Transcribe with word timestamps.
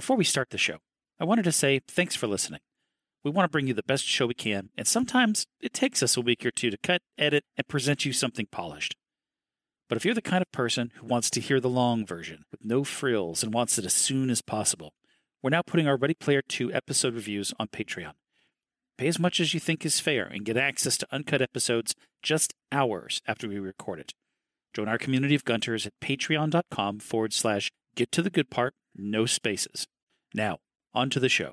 Before 0.00 0.16
we 0.16 0.24
start 0.24 0.48
the 0.48 0.56
show, 0.56 0.78
I 1.20 1.24
wanted 1.24 1.42
to 1.42 1.52
say 1.52 1.82
thanks 1.86 2.16
for 2.16 2.26
listening. 2.26 2.60
We 3.22 3.30
want 3.30 3.44
to 3.44 3.52
bring 3.52 3.66
you 3.66 3.74
the 3.74 3.82
best 3.82 4.06
show 4.06 4.26
we 4.26 4.32
can, 4.32 4.70
and 4.74 4.88
sometimes 4.88 5.46
it 5.60 5.74
takes 5.74 6.02
us 6.02 6.16
a 6.16 6.22
week 6.22 6.46
or 6.46 6.50
two 6.50 6.70
to 6.70 6.78
cut, 6.78 7.02
edit, 7.18 7.44
and 7.54 7.68
present 7.68 8.06
you 8.06 8.14
something 8.14 8.46
polished. 8.50 8.96
But 9.90 9.98
if 9.98 10.06
you're 10.06 10.14
the 10.14 10.22
kind 10.22 10.40
of 10.40 10.50
person 10.52 10.90
who 10.94 11.06
wants 11.06 11.28
to 11.28 11.40
hear 11.42 11.60
the 11.60 11.68
long 11.68 12.06
version 12.06 12.46
with 12.50 12.64
no 12.64 12.82
frills 12.82 13.42
and 13.42 13.52
wants 13.52 13.76
it 13.76 13.84
as 13.84 13.92
soon 13.92 14.30
as 14.30 14.40
possible, 14.40 14.94
we're 15.42 15.50
now 15.50 15.60
putting 15.60 15.86
our 15.86 15.98
Ready 15.98 16.14
Player 16.14 16.40
2 16.40 16.72
episode 16.72 17.12
reviews 17.12 17.52
on 17.60 17.68
Patreon. 17.68 18.14
Pay 18.96 19.06
as 19.06 19.18
much 19.18 19.38
as 19.38 19.52
you 19.52 19.60
think 19.60 19.84
is 19.84 20.00
fair 20.00 20.24
and 20.24 20.46
get 20.46 20.56
access 20.56 20.96
to 20.96 21.08
uncut 21.12 21.42
episodes 21.42 21.94
just 22.22 22.54
hours 22.72 23.20
after 23.26 23.46
we 23.46 23.58
record 23.58 24.00
it. 24.00 24.14
Join 24.72 24.88
our 24.88 24.96
community 24.96 25.34
of 25.34 25.44
Gunters 25.44 25.84
at 25.84 25.92
patreon.com 26.00 27.00
forward 27.00 27.34
slash 27.34 27.70
get 27.94 28.10
to 28.12 28.22
the 28.22 28.30
good 28.30 28.48
part, 28.48 28.72
no 28.96 29.26
spaces. 29.26 29.86
Now, 30.34 30.58
on 30.94 31.10
to 31.10 31.20
the 31.20 31.28
show. 31.28 31.52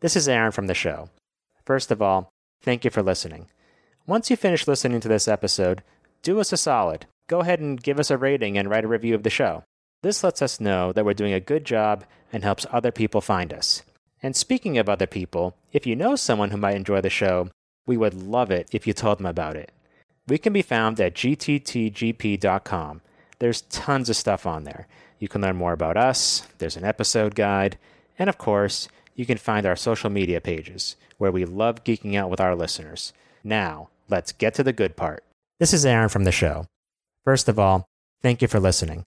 This 0.00 0.16
is 0.16 0.28
Aaron 0.28 0.52
from 0.52 0.66
the 0.66 0.74
show. 0.74 1.08
First 1.64 1.90
of 1.90 2.02
all, 2.02 2.30
thank 2.62 2.84
you 2.84 2.90
for 2.90 3.02
listening. 3.02 3.46
Once 4.06 4.28
you 4.28 4.36
finish 4.36 4.68
listening 4.68 5.00
to 5.00 5.08
this 5.08 5.28
episode, 5.28 5.82
do 6.22 6.40
us 6.40 6.52
a 6.52 6.56
solid. 6.56 7.06
Go 7.26 7.40
ahead 7.40 7.60
and 7.60 7.82
give 7.82 7.98
us 7.98 8.10
a 8.10 8.18
rating 8.18 8.58
and 8.58 8.68
write 8.68 8.84
a 8.84 8.88
review 8.88 9.14
of 9.14 9.22
the 9.22 9.30
show. 9.30 9.64
This 10.02 10.22
lets 10.22 10.42
us 10.42 10.60
know 10.60 10.92
that 10.92 11.04
we're 11.04 11.14
doing 11.14 11.32
a 11.32 11.40
good 11.40 11.64
job 11.64 12.04
and 12.32 12.42
helps 12.42 12.66
other 12.70 12.90
people 12.90 13.22
find 13.22 13.52
us. 13.54 13.82
And 14.22 14.36
speaking 14.36 14.76
of 14.76 14.88
other 14.88 15.06
people, 15.06 15.56
if 15.72 15.86
you 15.86 15.96
know 15.96 16.16
someone 16.16 16.50
who 16.50 16.58
might 16.58 16.76
enjoy 16.76 17.00
the 17.00 17.08
show, 17.10 17.48
we 17.86 17.96
would 17.96 18.14
love 18.14 18.50
it 18.50 18.68
if 18.72 18.86
you 18.86 18.92
told 18.92 19.18
them 19.18 19.26
about 19.26 19.56
it. 19.56 19.72
We 20.26 20.36
can 20.38 20.52
be 20.52 20.62
found 20.62 21.00
at 21.00 21.14
gttgp.com. 21.14 23.00
There's 23.38 23.62
tons 23.62 24.10
of 24.10 24.16
stuff 24.16 24.46
on 24.46 24.64
there. 24.64 24.86
You 25.18 25.28
can 25.28 25.40
learn 25.40 25.56
more 25.56 25.72
about 25.72 25.96
us, 25.96 26.46
there's 26.58 26.76
an 26.76 26.84
episode 26.84 27.34
guide, 27.34 27.78
and 28.18 28.28
of 28.28 28.36
course, 28.36 28.88
you 29.14 29.24
can 29.26 29.38
find 29.38 29.64
our 29.64 29.76
social 29.76 30.10
media 30.10 30.40
pages, 30.40 30.96
where 31.18 31.30
we 31.30 31.44
love 31.44 31.84
geeking 31.84 32.16
out 32.16 32.30
with 32.30 32.40
our 32.40 32.54
listeners. 32.54 33.12
Now, 33.42 33.88
let's 34.08 34.32
get 34.32 34.54
to 34.54 34.62
the 34.62 34.72
good 34.72 34.96
part. 34.96 35.24
This 35.60 35.72
is 35.72 35.86
Aaron 35.86 36.08
from 36.08 36.24
the 36.24 36.32
show. 36.32 36.66
First 37.24 37.48
of 37.48 37.58
all, 37.58 37.86
thank 38.22 38.42
you 38.42 38.48
for 38.48 38.60
listening. 38.60 39.04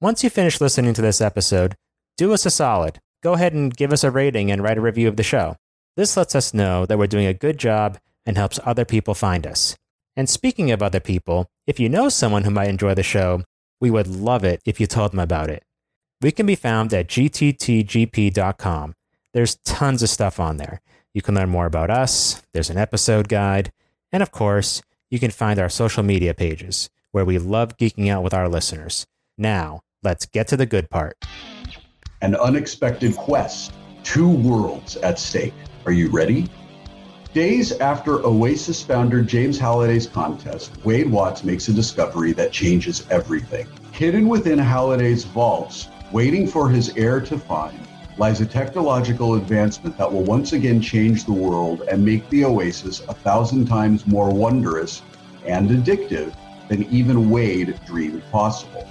Once 0.00 0.22
you 0.22 0.30
finish 0.30 0.60
listening 0.60 0.94
to 0.94 1.02
this 1.02 1.20
episode, 1.20 1.74
do 2.16 2.32
us 2.32 2.46
a 2.46 2.50
solid. 2.50 2.98
Go 3.22 3.34
ahead 3.34 3.52
and 3.52 3.76
give 3.76 3.92
us 3.92 4.04
a 4.04 4.10
rating 4.10 4.50
and 4.50 4.62
write 4.62 4.78
a 4.78 4.82
review 4.82 5.08
of 5.08 5.16
the 5.16 5.22
show. 5.22 5.56
This 5.96 6.16
lets 6.16 6.34
us 6.34 6.54
know 6.54 6.86
that 6.86 6.96
we're 6.96 7.06
doing 7.06 7.26
a 7.26 7.34
good 7.34 7.58
job 7.58 7.98
and 8.24 8.36
helps 8.36 8.60
other 8.64 8.84
people 8.84 9.14
find 9.14 9.46
us. 9.46 9.76
And 10.16 10.28
speaking 10.28 10.70
of 10.70 10.82
other 10.82 11.00
people, 11.00 11.46
if 11.66 11.80
you 11.80 11.88
know 11.88 12.08
someone 12.08 12.44
who 12.44 12.50
might 12.50 12.68
enjoy 12.68 12.94
the 12.94 13.02
show, 13.02 13.42
we 13.80 13.90
would 13.90 14.06
love 14.06 14.44
it 14.44 14.60
if 14.64 14.80
you 14.80 14.86
told 14.86 15.12
them 15.12 15.18
about 15.18 15.50
it. 15.50 15.62
We 16.22 16.32
can 16.32 16.46
be 16.46 16.54
found 16.54 16.92
at 16.94 17.08
gttgp.com 17.08 18.94
there's 19.32 19.56
tons 19.64 20.02
of 20.02 20.08
stuff 20.08 20.40
on 20.40 20.56
there. 20.56 20.80
You 21.14 21.22
can 21.22 21.34
learn 21.34 21.48
more 21.48 21.66
about 21.66 21.90
us, 21.90 22.42
there's 22.52 22.70
an 22.70 22.78
episode 22.78 23.28
guide, 23.28 23.72
and 24.12 24.22
of 24.22 24.30
course, 24.30 24.82
you 25.10 25.18
can 25.18 25.30
find 25.30 25.58
our 25.58 25.68
social 25.68 26.02
media 26.02 26.34
pages 26.34 26.88
where 27.12 27.24
we 27.24 27.38
love 27.38 27.76
geeking 27.76 28.08
out 28.08 28.22
with 28.22 28.34
our 28.34 28.48
listeners. 28.48 29.06
Now, 29.36 29.80
let's 30.02 30.26
get 30.26 30.48
to 30.48 30.56
the 30.56 30.66
good 30.66 30.90
part. 30.90 31.16
An 32.22 32.36
unexpected 32.36 33.16
quest, 33.16 33.72
two 34.02 34.28
worlds 34.28 34.96
at 34.96 35.18
stake. 35.18 35.54
Are 35.86 35.92
you 35.92 36.10
ready? 36.10 36.48
Days 37.32 37.72
after 37.78 38.24
Oasis 38.26 38.82
founder 38.82 39.22
James 39.22 39.58
Halliday's 39.58 40.06
contest, 40.06 40.72
Wade 40.84 41.10
Watts 41.10 41.44
makes 41.44 41.68
a 41.68 41.72
discovery 41.72 42.32
that 42.32 42.52
changes 42.52 43.06
everything. 43.10 43.68
Hidden 43.92 44.28
within 44.28 44.58
Halliday's 44.58 45.24
vaults, 45.24 45.88
waiting 46.12 46.46
for 46.46 46.68
his 46.68 46.96
heir 46.96 47.20
to 47.20 47.38
find, 47.38 47.78
lies 48.20 48.42
a 48.42 48.46
technological 48.46 49.36
advancement 49.36 49.96
that 49.96 50.12
will 50.12 50.22
once 50.22 50.52
again 50.52 50.78
change 50.78 51.24
the 51.24 51.32
world 51.32 51.80
and 51.88 52.04
make 52.04 52.28
the 52.28 52.44
Oasis 52.44 53.00
a 53.08 53.14
thousand 53.14 53.64
times 53.64 54.06
more 54.06 54.30
wondrous 54.30 55.00
and 55.46 55.70
addictive 55.70 56.34
than 56.68 56.82
even 56.92 57.30
Wade 57.30 57.80
dreamed 57.86 58.22
possible. 58.30 58.86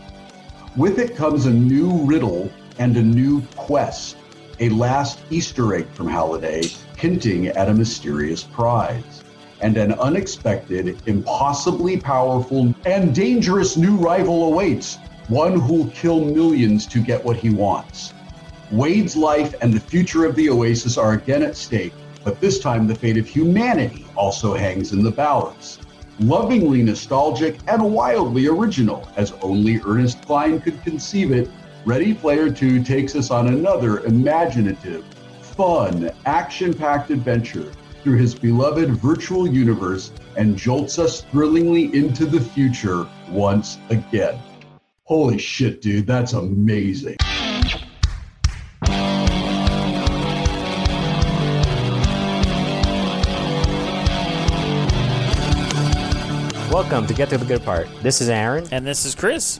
With 0.76 0.98
it 0.98 1.16
comes 1.16 1.46
a 1.46 1.52
new 1.52 2.04
riddle 2.06 2.52
and 2.80 2.98
a 2.98 3.04
new 3.04 3.44
quest, 3.56 4.18
a 4.62 4.70
last 4.70 5.20
Easter 5.30 5.76
egg 5.76 5.88
from 5.94 6.08
Halliday 6.08 6.64
hinting 6.98 7.50
at 7.50 7.70
a 7.70 7.74
mysterious 7.74 8.44
prize, 8.44 9.24
and 9.62 9.78
an 9.78 9.94
unexpected, 9.94 11.00
impossibly 11.06 11.98
powerful, 11.98 12.74
and 12.84 13.14
dangerous 13.14 13.78
new 13.78 13.96
rival 13.96 14.46
awaits, 14.46 14.96
one 15.28 15.60
who'll 15.60 15.92
kill 15.92 16.20
millions 16.20 16.88
to 16.88 17.00
get 17.00 17.24
what 17.24 17.38
he 17.38 17.52
wants. 17.52 18.16
Wade's 18.72 19.16
life 19.16 19.56
and 19.62 19.74
the 19.74 19.80
future 19.80 20.26
of 20.26 20.36
the 20.36 20.50
Oasis 20.50 20.96
are 20.96 21.14
again 21.14 21.42
at 21.42 21.56
stake, 21.56 21.94
but 22.24 22.40
this 22.40 22.60
time 22.60 22.86
the 22.86 22.94
fate 22.94 23.18
of 23.18 23.28
humanity 23.28 24.06
also 24.16 24.54
hangs 24.54 24.92
in 24.94 25.04
the 25.04 25.10
balance. 25.10 25.80
Lovingly 26.20 26.84
nostalgic 26.84 27.58
and 27.68 27.82
wildly 27.94 28.46
original, 28.46 29.10
as 29.16 29.32
only 29.42 29.82
Ernest 29.84 30.22
Cline 30.22 30.62
could 30.62 30.84
conceive 30.84 31.32
it, 31.32 31.50
Ready 31.84 32.14
Player 32.14 32.52
2 32.52 32.84
takes 32.84 33.16
us 33.16 33.32
on 33.32 33.48
another 33.48 34.02
imaginative, 34.02 35.04
fun, 35.42 36.12
action 36.28 36.72
packed 36.72 37.10
adventure 37.10 37.72
through 38.04 38.18
his 38.18 38.36
beloved 38.36 38.92
virtual 38.92 39.48
universe 39.48 40.12
and 40.36 40.56
jolts 40.56 41.00
us 41.00 41.22
thrillingly 41.22 41.86
into 41.96 42.28
the 42.28 42.40
future 42.40 43.08
once 43.30 43.80
again. 43.90 44.38
Holy 45.06 45.40
shit, 45.40 45.82
dude, 45.82 46.06
that's 46.06 46.34
amazing. 46.34 47.18
Welcome 56.70 57.08
to 57.08 57.16
Get 57.16 57.30
to 57.30 57.38
the 57.40 57.46
Good 57.46 57.64
Part. 57.64 57.90
This 58.04 58.22
is 58.22 58.30
Aaron. 58.30 58.68
And 58.72 58.86
this 58.86 59.04
is 59.04 59.16
Chris. 59.16 59.60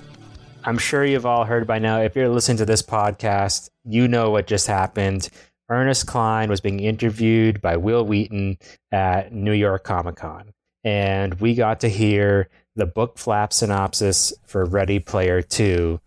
I'm 0.64 0.78
sure 0.78 1.04
you've 1.04 1.26
all 1.26 1.44
heard 1.44 1.66
by 1.66 1.80
now. 1.80 2.02
If 2.02 2.16
you're 2.16 2.30
listening 2.30 2.58
to 2.58 2.66
this 2.66 2.84
podcast, 2.84 3.72
you 3.84 4.08
know 4.08 4.30
what 4.30 4.46
just 4.46 4.68
happened. 4.68 5.28
Ernest 5.70 6.06
Cline 6.06 6.52
was 6.52 6.62
being 6.62 6.80
interviewed 6.80 7.62
by 7.62 7.78
Wil 7.78 8.06
Wheaton 8.06 8.60
at 8.92 9.34
New 9.34 9.54
York 9.54 9.84
Comic 9.84 10.18
Con. 10.18 10.54
And 10.84 11.34
we 11.42 11.56
got 11.56 11.80
to 11.80 11.90
hear 11.90 12.48
the 12.76 12.86
book 12.86 13.18
flap 13.18 13.54
synopsis 13.54 14.32
for 14.46 14.64
Ready 14.64 15.00
Player 15.00 15.42
2. 15.42 16.00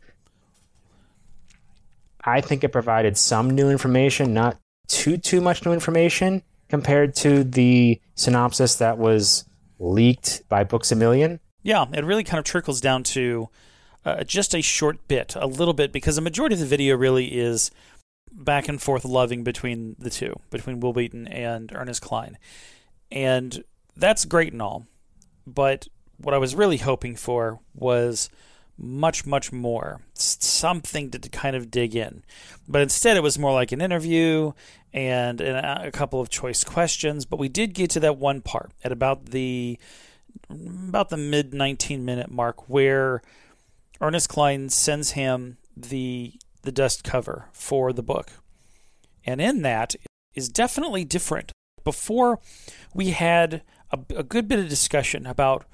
I 2.25 2.41
think 2.41 2.63
it 2.63 2.69
provided 2.69 3.19
some 3.19 3.51
new 3.51 3.71
information, 3.71 4.35
not 4.35 4.57
too 4.87 5.17
too 5.17 5.41
much 5.41 5.65
new 5.65 5.73
information 5.73 6.45
compared 6.69 7.17
to 7.17 7.43
the 7.43 8.01
synopsis 8.15 8.77
that 8.77 8.99
was 8.99 9.47
leaked 9.83 10.43
by 10.49 10.65
Books 10.65 10.93
a 10.93 10.97
Million. 10.97 11.41
Yeah, 11.63 11.87
it 11.93 12.05
really 12.05 12.25
kind 12.25 12.39
of 12.39 12.45
trickles 12.45 12.81
down 12.81 13.03
to 13.05 13.49
uh, 14.05 14.25
just 14.25 14.55
a 14.55 14.63
short 14.63 15.07
bit, 15.09 15.35
a 15.37 15.47
little 15.47 15.75
bit, 15.75 15.93
because 15.93 16.17
the 16.17 16.23
majority 16.23 16.55
of 16.55 16.61
the 16.61 16.67
video 16.67 16.97
really 16.97 17.27
is 17.27 17.71
back 18.33 18.69
and 18.69 18.81
forth 18.81 19.05
loving 19.05 19.45
between 19.45 19.95
the 19.99 20.11
two, 20.11 20.39
between 20.51 20.81
Wil 20.81 20.93
Wheaton 20.93 21.29
and 21.29 21.71
Ernest 21.75 22.03
Cline. 22.03 22.39
And 23.11 23.63
that's 23.97 24.25
great 24.25 24.53
and 24.53 24.63
all. 24.63 24.87
But 25.47 25.89
what 26.17 26.35
I 26.35 26.39
was 26.39 26.55
really 26.55 26.79
hoping 26.79 27.17
for 27.17 27.61
was 27.75 28.31
much, 28.83 29.25
much 29.25 29.53
more. 29.53 30.01
Something 30.15 31.11
to 31.11 31.19
kind 31.29 31.57
of 31.57 31.71
dig 31.71 31.95
in. 31.95 32.25
But 32.69 32.83
instead, 32.83 33.17
it 33.17 33.23
was 33.23 33.39
more 33.39 33.53
like 33.53 33.73
an 33.73 33.81
interview 33.81 34.53
and 34.93 35.41
a 35.41 35.91
couple 35.93 36.21
of 36.21 36.29
choice 36.29 36.65
questions. 36.65 37.25
But 37.25 37.39
we 37.39 37.49
did 37.49 37.75
get 37.75 37.91
to 37.91 38.01
that 38.01 38.19
one 38.19 38.43
part 38.43 38.73
at 38.85 38.93
about 38.93 39.27
the 39.27 39.79
about 40.51 41.09
the 41.09 41.17
mid 41.17 41.55
19 41.55 42.05
minute 42.05 42.31
mark 42.31 42.69
where 42.69 43.23
Ernest 44.01 44.29
Cline 44.29 44.69
sends 44.69 45.13
him 45.13 45.59
the 45.77 46.35
the 46.63 46.73
dust 46.73 47.05
cover 47.05 47.47
for 47.53 47.93
the 47.93 48.03
book. 48.03 48.33
And 49.25 49.41
in 49.41 49.63
that 49.63 49.95
is 50.35 50.49
definitely 50.49 51.05
different. 51.05 51.53
Before 51.85 52.39
we 52.95 53.11
had 53.11 53.63
a, 53.91 53.99
a 54.17 54.23
good 54.23 54.49
bit 54.49 54.59
of 54.59 54.69
discussion 54.69 55.27
about 55.27 55.65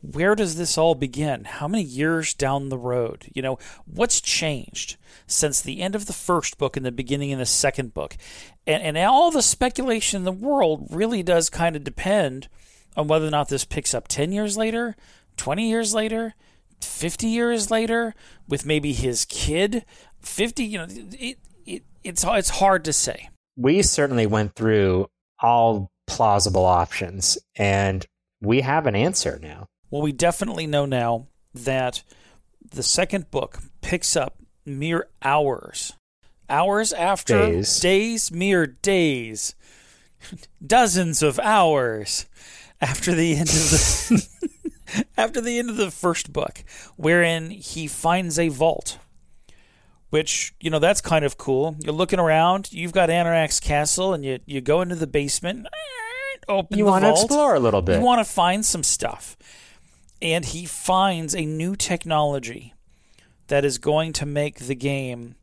where 0.00 0.34
does 0.34 0.56
this 0.56 0.78
all 0.78 0.94
begin? 0.94 1.44
How 1.44 1.66
many 1.66 1.82
years 1.82 2.34
down 2.34 2.68
the 2.68 2.78
road? 2.78 3.26
You 3.34 3.42
know, 3.42 3.58
what's 3.84 4.20
changed 4.20 4.96
since 5.26 5.60
the 5.60 5.80
end 5.80 5.94
of 5.94 6.06
the 6.06 6.12
first 6.12 6.58
book 6.58 6.76
and 6.76 6.86
the 6.86 6.92
beginning 6.92 7.32
of 7.32 7.38
the 7.38 7.46
second 7.46 7.94
book? 7.94 8.16
And, 8.66 8.82
and 8.82 8.98
all 8.98 9.30
the 9.30 9.42
speculation 9.42 10.18
in 10.18 10.24
the 10.24 10.32
world 10.32 10.88
really 10.90 11.22
does 11.22 11.50
kind 11.50 11.74
of 11.74 11.84
depend 11.84 12.48
on 12.96 13.08
whether 13.08 13.26
or 13.26 13.30
not 13.30 13.48
this 13.48 13.64
picks 13.64 13.94
up 13.94 14.08
10 14.08 14.32
years 14.32 14.56
later, 14.56 14.96
20 15.36 15.68
years 15.68 15.94
later, 15.94 16.34
50 16.80 17.26
years 17.26 17.70
later, 17.70 18.14
with 18.48 18.64
maybe 18.64 18.92
his 18.92 19.24
kid. 19.24 19.84
50, 20.22 20.64
you 20.64 20.78
know, 20.78 20.86
it, 20.88 21.38
it, 21.66 21.82
it's, 22.04 22.24
it's 22.26 22.50
hard 22.50 22.84
to 22.84 22.92
say. 22.92 23.30
We 23.56 23.82
certainly 23.82 24.26
went 24.26 24.54
through 24.54 25.08
all 25.40 25.90
plausible 26.06 26.64
options, 26.64 27.38
and 27.56 28.06
we 28.40 28.60
have 28.60 28.86
an 28.86 28.94
answer 28.94 29.38
now. 29.42 29.66
Well, 29.90 30.02
we 30.02 30.12
definitely 30.12 30.66
know 30.66 30.86
now 30.86 31.28
that 31.54 32.02
the 32.70 32.82
second 32.82 33.30
book 33.30 33.58
picks 33.80 34.16
up 34.16 34.36
mere 34.66 35.08
hours, 35.22 35.94
hours 36.48 36.92
after 36.92 37.46
Days. 37.46 37.80
days 37.80 38.30
mere 38.30 38.66
days, 38.66 39.54
dozens 40.66 41.22
of 41.22 41.38
hours 41.38 42.26
after 42.80 43.14
the 43.14 43.32
end 43.32 43.48
of 43.48 43.54
the 43.70 44.28
after 45.16 45.40
the 45.40 45.58
end 45.58 45.70
of 45.70 45.76
the 45.76 45.90
first 45.90 46.32
book, 46.32 46.62
wherein 46.96 47.50
he 47.50 47.86
finds 47.86 48.38
a 48.38 48.48
vault. 48.48 48.98
Which 50.10 50.54
you 50.58 50.70
know 50.70 50.78
that's 50.78 51.02
kind 51.02 51.24
of 51.24 51.36
cool. 51.36 51.76
You're 51.80 51.92
looking 51.92 52.18
around. 52.18 52.72
You've 52.72 52.92
got 52.92 53.10
Anorak's 53.10 53.60
castle, 53.60 54.14
and 54.14 54.24
you 54.24 54.38
you 54.46 54.62
go 54.62 54.80
into 54.80 54.94
the 54.94 55.06
basement. 55.06 55.66
Open 56.48 56.78
You 56.78 56.86
the 56.86 56.90
want 56.90 57.04
to 57.04 57.10
explore 57.10 57.54
a 57.54 57.60
little 57.60 57.82
bit. 57.82 57.98
You 57.98 58.04
want 58.04 58.26
to 58.26 58.32
find 58.32 58.64
some 58.64 58.82
stuff. 58.82 59.36
And 60.20 60.44
he 60.44 60.66
finds 60.66 61.34
a 61.34 61.44
new 61.44 61.76
technology 61.76 62.74
that 63.46 63.64
is 63.64 63.78
going 63.78 64.12
to 64.14 64.26
make 64.26 64.60
the 64.60 64.74
game 64.74 65.36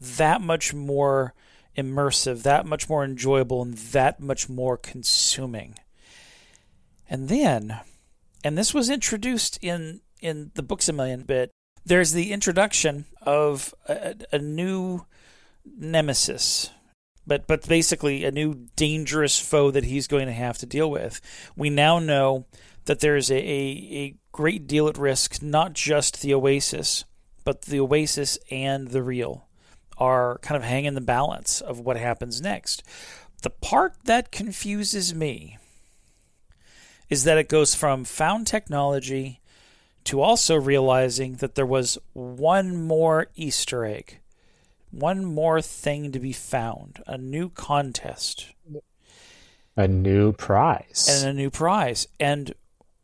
that 0.00 0.40
much 0.40 0.74
more 0.74 1.34
immersive, 1.76 2.42
that 2.42 2.66
much 2.66 2.88
more 2.88 3.04
enjoyable, 3.04 3.62
and 3.62 3.74
that 3.74 4.20
much 4.20 4.48
more 4.48 4.76
consuming. 4.76 5.76
And 7.08 7.28
then, 7.28 7.80
and 8.44 8.56
this 8.56 8.74
was 8.74 8.90
introduced 8.90 9.58
in 9.62 10.00
in 10.20 10.50
the 10.54 10.62
books 10.62 10.88
a 10.88 10.92
million 10.92 11.22
bit. 11.22 11.50
There's 11.84 12.12
the 12.12 12.32
introduction 12.32 13.06
of 13.22 13.74
a, 13.88 14.14
a 14.32 14.38
new 14.38 15.04
nemesis, 15.64 16.70
but 17.26 17.46
but 17.46 17.66
basically 17.68 18.24
a 18.24 18.30
new 18.30 18.68
dangerous 18.76 19.38
foe 19.38 19.70
that 19.70 19.84
he's 19.84 20.06
going 20.06 20.26
to 20.26 20.32
have 20.32 20.58
to 20.58 20.66
deal 20.66 20.90
with. 20.90 21.20
We 21.56 21.70
now 21.70 21.98
know 21.98 22.46
that 22.84 23.00
there's 23.00 23.30
a, 23.30 23.36
a, 23.36 23.96
a 23.96 24.14
great 24.32 24.66
deal 24.66 24.88
at 24.88 24.98
risk, 24.98 25.42
not 25.42 25.72
just 25.72 26.22
the 26.22 26.34
Oasis, 26.34 27.04
but 27.44 27.62
the 27.62 27.80
Oasis 27.80 28.38
and 28.50 28.88
the 28.88 29.02
Real 29.02 29.46
are 29.98 30.38
kind 30.38 30.56
of 30.56 30.62
hanging 30.62 30.94
the 30.94 31.00
balance 31.00 31.60
of 31.60 31.80
what 31.80 31.96
happens 31.96 32.40
next. 32.40 32.82
The 33.42 33.50
part 33.50 33.94
that 34.04 34.32
confuses 34.32 35.14
me 35.14 35.58
is 37.08 37.24
that 37.24 37.38
it 37.38 37.48
goes 37.48 37.74
from 37.74 38.04
found 38.04 38.46
technology 38.46 39.40
to 40.04 40.20
also 40.20 40.56
realizing 40.56 41.34
that 41.36 41.54
there 41.54 41.66
was 41.66 41.98
one 42.12 42.76
more 42.76 43.28
Easter 43.36 43.84
egg, 43.84 44.18
one 44.90 45.24
more 45.24 45.60
thing 45.60 46.10
to 46.12 46.18
be 46.18 46.32
found, 46.32 47.02
a 47.06 47.16
new 47.18 47.48
contest 47.48 48.52
a 49.76 49.88
new 49.88 50.32
prize. 50.32 51.08
and 51.08 51.30
a 51.30 51.32
new 51.32 51.50
prize. 51.50 52.06
And 52.20 52.54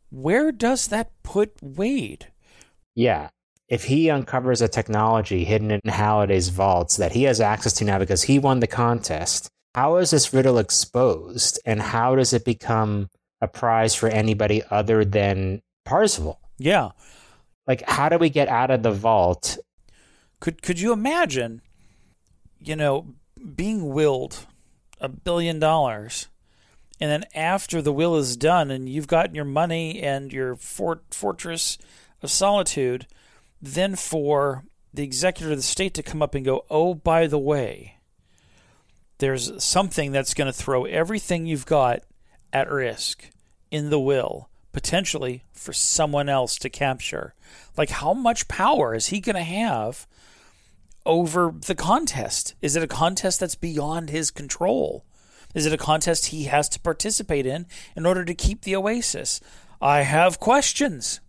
where 0.09 0.51
does 0.51 0.87
that 0.87 1.11
put 1.23 1.53
Wade? 1.61 2.27
Yeah. 2.95 3.29
If 3.67 3.83
he 3.83 4.09
uncovers 4.09 4.61
a 4.61 4.67
technology 4.67 5.45
hidden 5.45 5.71
in 5.71 5.81
Halliday's 5.85 6.49
vaults 6.49 6.97
that 6.97 7.11
he 7.11 7.23
has 7.23 7.39
access 7.39 7.73
to 7.73 7.85
now 7.85 7.99
because 7.99 8.23
he 8.23 8.39
won 8.39 8.59
the 8.59 8.67
contest, 8.67 9.47
how 9.75 9.97
is 9.97 10.09
this 10.09 10.33
riddle 10.33 10.57
exposed 10.57 11.59
and 11.65 11.79
how 11.79 12.15
does 12.15 12.33
it 12.33 12.43
become 12.43 13.09
a 13.41 13.47
prize 13.47 13.93
for 13.93 14.09
anybody 14.09 14.63
other 14.71 15.05
than 15.05 15.61
Parzival? 15.85 16.39
Yeah. 16.57 16.91
Like, 17.67 17.87
how 17.87 18.09
do 18.09 18.17
we 18.17 18.29
get 18.29 18.47
out 18.47 18.71
of 18.71 18.81
the 18.81 18.91
vault? 18.91 19.59
Could 20.39 20.61
could 20.61 20.79
you 20.79 20.91
imagine, 20.91 21.61
you 22.59 22.75
know, 22.75 23.13
being 23.55 23.89
willed 23.89 24.45
a 24.99 25.09
billion 25.09 25.59
dollars, 25.59 26.27
and 26.99 27.09
then 27.09 27.25
after 27.33 27.81
the 27.81 27.93
will 27.93 28.15
is 28.17 28.35
done, 28.35 28.71
and 28.71 28.89
you've 28.89 29.07
gotten 29.07 29.35
your 29.35 29.45
money 29.45 30.01
and 30.01 30.33
your 30.33 30.55
fort, 30.55 31.03
fortress 31.11 31.77
of 32.21 32.29
solitude, 32.29 33.07
then 33.61 33.95
for 33.95 34.63
the 34.93 35.03
executor 35.03 35.51
of 35.51 35.57
the 35.57 35.63
state 35.63 35.93
to 35.93 36.03
come 36.03 36.21
up 36.21 36.35
and 36.35 36.45
go, 36.45 36.65
oh, 36.69 36.93
by 36.93 37.27
the 37.27 37.39
way, 37.39 37.95
there's 39.19 39.63
something 39.63 40.11
that's 40.11 40.33
going 40.33 40.47
to 40.47 40.53
throw 40.57 40.85
everything 40.85 41.45
you've 41.45 41.65
got 41.65 42.03
at 42.51 42.71
risk 42.71 43.29
in 43.71 43.89
the 43.89 43.99
will, 43.99 44.49
potentially 44.71 45.43
for 45.53 45.73
someone 45.73 46.27
else 46.27 46.57
to 46.57 46.69
capture. 46.69 47.33
Like, 47.77 47.89
how 47.89 48.13
much 48.13 48.47
power 48.47 48.95
is 48.95 49.07
he 49.07 49.19
going 49.19 49.35
to 49.35 49.43
have 49.43 50.07
over 51.05 51.53
the 51.65 51.75
contest? 51.75 52.55
Is 52.61 52.75
it 52.75 52.83
a 52.83 52.87
contest 52.87 53.39
that's 53.39 53.55
beyond 53.55 54.09
his 54.09 54.31
control? 54.31 55.05
Is 55.55 55.65
it 55.65 55.73
a 55.73 55.77
contest 55.77 56.27
he 56.27 56.45
has 56.45 56.69
to 56.69 56.79
participate 56.79 57.45
in 57.45 57.65
in 57.95 58.05
order 58.05 58.23
to 58.23 58.33
keep 58.33 58.61
the 58.61 58.75
Oasis? 58.75 59.39
I 59.81 60.01
have 60.01 60.39
questions. 60.39 61.21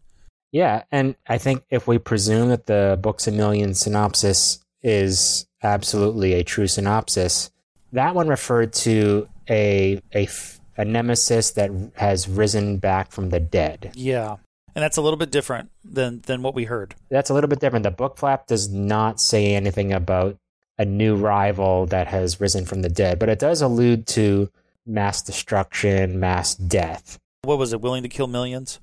Yeah. 0.52 0.82
And 0.90 1.14
I 1.28 1.38
think 1.38 1.62
if 1.70 1.86
we 1.86 1.98
presume 1.98 2.48
that 2.48 2.66
the 2.66 2.98
Books 3.00 3.26
a 3.26 3.32
Million 3.32 3.74
synopsis 3.74 4.64
is 4.82 5.46
absolutely 5.62 6.34
a 6.34 6.42
true 6.42 6.66
synopsis, 6.66 7.50
that 7.92 8.14
one 8.14 8.28
referred 8.28 8.72
to 8.72 9.28
a 9.48 10.00
a 10.14 10.84
nemesis 10.84 11.50
that 11.52 11.70
has 11.94 12.26
risen 12.26 12.78
back 12.78 13.12
from 13.12 13.28
the 13.28 13.40
dead. 13.40 13.92
Yeah. 13.94 14.36
And 14.74 14.82
that's 14.82 14.96
a 14.96 15.02
little 15.02 15.18
bit 15.18 15.30
different 15.30 15.70
than, 15.84 16.20
than 16.22 16.42
what 16.42 16.54
we 16.54 16.64
heard. 16.64 16.94
That's 17.10 17.28
a 17.28 17.34
little 17.34 17.48
bit 17.48 17.60
different. 17.60 17.82
The 17.82 17.90
book 17.90 18.16
flap 18.16 18.46
does 18.46 18.70
not 18.70 19.20
say 19.20 19.54
anything 19.54 19.92
about 19.92 20.38
a 20.80 20.84
new 20.86 21.14
rival 21.14 21.84
that 21.84 22.06
has 22.06 22.40
risen 22.40 22.64
from 22.64 22.80
the 22.80 22.88
dead, 22.88 23.18
but 23.18 23.28
it 23.28 23.38
does 23.38 23.60
allude 23.60 24.06
to 24.06 24.50
mass 24.86 25.20
destruction, 25.20 26.18
mass 26.18 26.54
death. 26.54 27.18
What 27.42 27.58
was 27.58 27.74
it? 27.74 27.82
Willing 27.82 28.02
to 28.02 28.08
kill 28.08 28.26
millions? 28.26 28.80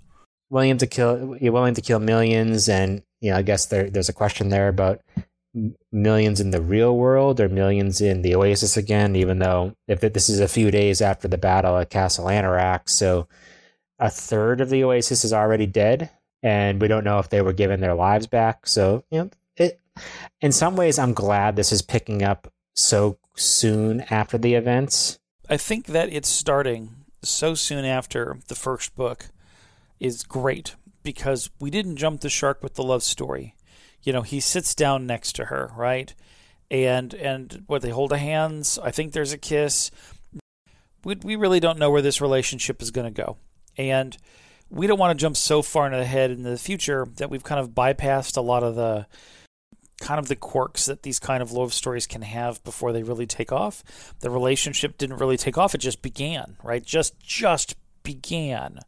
Willing 0.51 0.77
to 0.77 0.85
kill, 0.85 1.35
you're 1.41 1.51
willing 1.51 1.73
to 1.73 1.81
kill 1.81 1.97
millions, 1.97 2.69
and 2.69 3.01
you 3.19 3.31
know, 3.31 3.37
I 3.37 3.41
guess 3.41 3.65
there, 3.65 3.89
there's 3.89 4.09
a 4.09 4.13
question 4.13 4.49
there 4.49 4.67
about 4.67 5.01
millions 5.91 6.39
in 6.39 6.51
the 6.51 6.61
real 6.61 6.95
world 6.95 7.39
or 7.39 7.49
millions 7.49 7.99
in 7.99 8.21
the 8.21 8.35
Oasis 8.35 8.77
again. 8.77 9.15
Even 9.15 9.39
though 9.39 9.73
if 9.87 10.01
this 10.01 10.29
is 10.29 10.39
a 10.39 10.47
few 10.47 10.69
days 10.69 11.01
after 11.01 11.27
the 11.27 11.39
battle 11.39 11.77
at 11.77 11.89
Castle 11.89 12.25
Anorak, 12.25 12.89
so 12.89 13.27
a 13.97 14.11
third 14.11 14.61
of 14.61 14.69
the 14.69 14.83
Oasis 14.83 15.25
is 15.25 15.33
already 15.33 15.65
dead, 15.65 16.11
and 16.43 16.79
we 16.79 16.87
don't 16.87 17.03
know 17.03 17.17
if 17.17 17.29
they 17.29 17.41
were 17.41 17.53
given 17.53 17.79
their 17.79 17.95
lives 17.95 18.27
back. 18.27 18.67
So 18.67 19.03
you 19.09 19.17
know. 19.17 19.29
In 20.41 20.51
some 20.51 20.75
ways, 20.75 20.99
I'm 20.99 21.13
glad 21.13 21.55
this 21.55 21.71
is 21.71 21.81
picking 21.81 22.23
up 22.23 22.51
so 22.75 23.17
soon 23.35 24.01
after 24.09 24.37
the 24.37 24.53
events. 24.53 25.19
I 25.49 25.57
think 25.57 25.87
that 25.87 26.11
it's 26.11 26.29
starting 26.29 27.05
so 27.23 27.55
soon 27.55 27.85
after 27.85 28.39
the 28.47 28.55
first 28.55 28.95
book 28.95 29.29
is 29.99 30.23
great 30.23 30.75
because 31.03 31.49
we 31.59 31.69
didn't 31.69 31.97
jump 31.97 32.21
the 32.21 32.29
shark 32.29 32.61
with 32.61 32.75
the 32.75 32.83
love 32.83 33.03
story. 33.03 33.55
You 34.03 34.13
know, 34.13 34.21
he 34.21 34.39
sits 34.39 34.75
down 34.75 35.07
next 35.07 35.33
to 35.33 35.45
her, 35.45 35.71
right? 35.75 36.13
And 36.69 37.13
and 37.13 37.63
what 37.67 37.81
they 37.81 37.89
hold 37.89 38.11
hands. 38.11 38.77
I 38.81 38.91
think 38.91 39.13
there's 39.13 39.33
a 39.33 39.37
kiss. 39.37 39.89
We 41.03 41.15
we 41.23 41.35
really 41.35 41.59
don't 41.59 41.79
know 41.79 41.89
where 41.89 42.01
this 42.01 42.21
relationship 42.21 42.81
is 42.81 42.91
going 42.91 43.11
to 43.11 43.21
go, 43.21 43.37
and 43.77 44.17
we 44.69 44.85
don't 44.85 44.99
want 44.99 45.17
to 45.17 45.21
jump 45.21 45.37
so 45.37 45.61
far 45.61 45.85
into 45.85 45.97
the 45.97 46.05
head 46.05 46.31
into 46.31 46.49
the 46.49 46.57
future 46.57 47.07
that 47.17 47.29
we've 47.29 47.43
kind 47.43 47.59
of 47.59 47.69
bypassed 47.69 48.37
a 48.37 48.41
lot 48.41 48.63
of 48.63 48.75
the 48.75 49.07
kind 49.99 50.19
of 50.19 50.27
the 50.27 50.35
quirks 50.35 50.85
that 50.85 51.03
these 51.03 51.19
kind 51.19 51.41
of 51.41 51.51
love 51.51 51.73
stories 51.73 52.05
can 52.07 52.21
have 52.21 52.63
before 52.63 52.91
they 52.93 53.03
really 53.03 53.25
take 53.25 53.51
off. 53.51 53.83
The 54.19 54.29
relationship 54.29 54.97
didn't 54.97 55.17
really 55.17 55.37
take 55.37 55.57
off; 55.57 55.73
it 55.75 55.79
just 55.79 56.01
began, 56.01 56.57
right? 56.63 56.83
Just 56.85 57.19
just 57.19 57.75
began, 58.03 58.79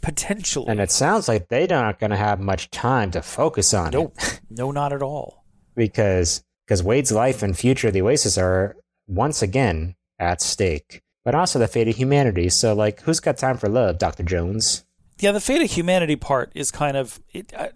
potentially. 0.00 0.68
And 0.68 0.80
it 0.80 0.90
sounds 0.90 1.28
like 1.28 1.48
they're 1.48 1.66
not 1.66 1.98
going 1.98 2.10
to 2.10 2.16
have 2.16 2.40
much 2.40 2.70
time 2.70 3.10
to 3.12 3.22
focus 3.22 3.72
on 3.74 3.88
it. 3.88 3.92
nope, 3.92 4.16
no, 4.50 4.70
not 4.70 4.92
at 4.92 5.02
all. 5.02 5.44
because 5.74 6.42
because 6.66 6.82
Wade's 6.82 7.12
life 7.12 7.42
and 7.42 7.56
future 7.56 7.88
of 7.88 7.94
the 7.94 8.02
Oasis 8.02 8.38
are 8.38 8.76
once 9.06 9.42
again 9.42 9.94
at 10.18 10.40
stake, 10.40 11.02
but 11.24 11.34
also 11.34 11.58
the 11.58 11.68
fate 11.68 11.88
of 11.88 11.96
humanity. 11.96 12.48
So, 12.48 12.74
like, 12.74 13.00
who's 13.02 13.20
got 13.20 13.36
time 13.36 13.58
for 13.58 13.68
love, 13.68 13.98
Doctor 13.98 14.22
Jones? 14.22 14.84
Yeah, 15.20 15.32
the 15.32 15.40
fate 15.40 15.62
of 15.62 15.70
humanity 15.70 16.16
part 16.16 16.50
is 16.54 16.70
kind 16.70 16.96
of 16.96 17.20
it. 17.32 17.52
I, 17.56 17.70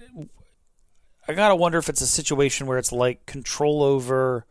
I 1.29 1.35
gotta 1.35 1.55
wonder 1.57 1.79
if 1.79 1.89
it's 1.89 2.01
a 2.01 2.07
situation 2.07 2.67
where 2.67 2.79
it's 2.79 2.91
like 2.93 3.27
control 3.27 3.83
over. 3.83 4.47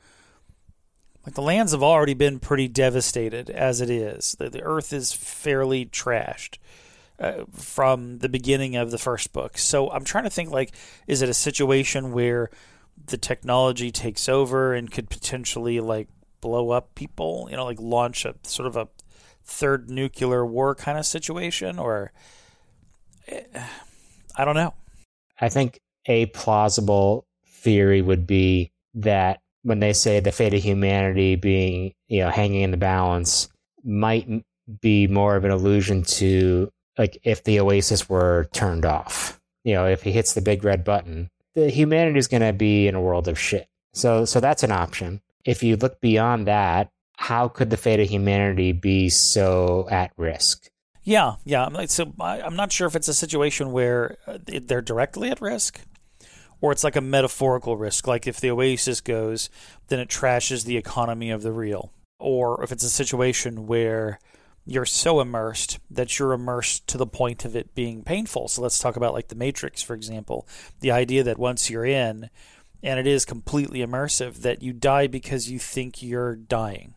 Like 1.25 1.36
the 1.36 1.41
lands 1.41 1.74
have 1.74 1.84
already 1.84 2.13
been 2.13 2.39
pretty 2.39 2.67
devastated 2.69 3.50
as 3.50 3.81
it 3.81 3.89
is. 3.89 4.36
The, 4.39 4.50
the 4.50 4.62
earth 4.62 4.93
is 4.93 5.12
fairly 5.12 5.86
trashed. 5.86 6.57
uh, 7.19 7.46
from 7.51 8.19
the 8.19 8.29
beginning 8.29 8.75
of 8.75 8.91
the 8.91 8.98
first 8.98 9.34
book. 9.34 9.57
So 9.57 9.89
I'm 9.89 10.03
trying 10.03 10.25
to 10.25 10.29
think 10.29 10.51
like, 10.51 10.72
is 11.07 11.22
it 11.22 11.29
a 11.29 11.34
situation 11.34 12.12
where 12.12 12.50
the 13.07 13.17
technology 13.17 13.91
takes 13.91 14.29
over 14.29 14.74
and 14.74 14.91
could 14.91 15.10
potentially 15.10 15.79
like 15.79 16.07
blow 16.41 16.69
up 16.72 16.96
people? 16.96 17.48
You 17.50 17.57
know, 17.57 17.65
like 17.65 17.79
launch 17.79 18.25
a 18.25 18.36
sort 18.43 18.67
of 18.67 18.75
a 18.75 18.88
third 19.43 19.89
nuclear 19.89 20.46
war 20.46 20.75
kind 20.75 20.98
of 20.98 21.05
situation, 21.05 21.79
or 21.79 22.12
eh, 23.27 23.41
I 24.36 24.46
don't 24.46 24.55
know. 24.55 24.74
I 25.39 25.50
think 25.50 25.79
a 26.07 26.27
plausible 26.27 27.25
theory 27.47 28.01
would 28.01 28.25
be 28.25 28.71
that 28.95 29.41
when 29.63 29.79
they 29.79 29.93
say 29.93 30.19
the 30.19 30.31
fate 30.31 30.53
of 30.53 30.63
humanity 30.63 31.35
being, 31.35 31.93
you 32.07 32.21
know, 32.21 32.29
hanging 32.29 32.61
in 32.61 32.71
the 32.71 32.77
balance, 32.77 33.49
might 33.83 34.27
be 34.81 35.07
more 35.07 35.35
of 35.35 35.45
an 35.45 35.51
allusion 35.51 36.03
to 36.03 36.71
like 36.97 37.17
if 37.23 37.43
the 37.43 37.59
Oasis 37.59 38.09
were 38.09 38.49
turned 38.53 38.85
off. 38.85 39.39
You 39.63 39.73
know, 39.73 39.85
if 39.85 40.03
he 40.03 40.11
hits 40.11 40.33
the 40.33 40.41
big 40.41 40.63
red 40.63 40.83
button, 40.83 41.29
the 41.55 41.69
humanity 41.69 42.19
is 42.19 42.27
going 42.27 42.41
to 42.41 42.53
be 42.53 42.87
in 42.87 42.95
a 42.95 43.01
world 43.01 43.27
of 43.27 43.37
shit. 43.37 43.67
So, 43.93 44.25
so 44.25 44.39
that's 44.39 44.63
an 44.63 44.71
option. 44.71 45.21
If 45.43 45.63
you 45.63 45.75
look 45.75 45.99
beyond 45.99 46.47
that, 46.47 46.89
how 47.17 47.47
could 47.47 47.69
the 47.69 47.77
fate 47.77 47.99
of 47.99 48.07
humanity 48.07 48.71
be 48.71 49.09
so 49.09 49.87
at 49.89 50.11
risk? 50.17 50.69
Yeah, 51.03 51.35
yeah. 51.45 51.69
So 51.87 52.13
I, 52.19 52.41
I'm 52.41 52.55
not 52.55 52.71
sure 52.71 52.87
if 52.87 52.95
it's 52.95 53.07
a 53.07 53.13
situation 53.13 53.71
where 53.71 54.17
uh, 54.27 54.37
they're 54.61 54.81
directly 54.81 55.31
at 55.31 55.41
risk, 55.41 55.81
or 56.61 56.71
it's 56.71 56.83
like 56.83 56.95
a 56.95 57.01
metaphorical 57.01 57.77
risk. 57.77 58.07
Like 58.07 58.27
if 58.27 58.39
the 58.39 58.51
Oasis 58.51 59.01
goes, 59.01 59.49
then 59.87 59.99
it 59.99 60.09
trashes 60.09 60.65
the 60.65 60.77
economy 60.77 61.29
of 61.29 61.43
the 61.43 61.51
real. 61.51 61.91
Or 62.19 62.63
if 62.63 62.71
it's 62.71 62.83
a 62.83 62.89
situation 62.89 63.67
where 63.67 64.19
you're 64.65 64.85
so 64.85 65.21
immersed 65.21 65.79
that 65.89 66.19
you're 66.19 66.33
immersed 66.33 66.87
to 66.87 66.97
the 66.97 67.07
point 67.07 67.45
of 67.45 67.55
it 67.55 67.73
being 67.73 68.03
painful. 68.03 68.49
So 68.49 68.61
let's 68.61 68.79
talk 68.79 68.97
about 68.97 69.13
like 69.13 69.29
the 69.29 69.35
Matrix, 69.35 69.81
for 69.81 69.93
example. 69.93 70.45
The 70.81 70.91
idea 70.91 71.23
that 71.23 71.39
once 71.39 71.69
you're 71.69 71.85
in, 71.85 72.29
and 72.83 72.99
it 72.99 73.07
is 73.07 73.23
completely 73.23 73.79
immersive, 73.79 74.41
that 74.41 74.61
you 74.61 74.73
die 74.73 75.07
because 75.07 75.49
you 75.49 75.57
think 75.57 76.03
you're 76.03 76.35
dying. 76.35 76.95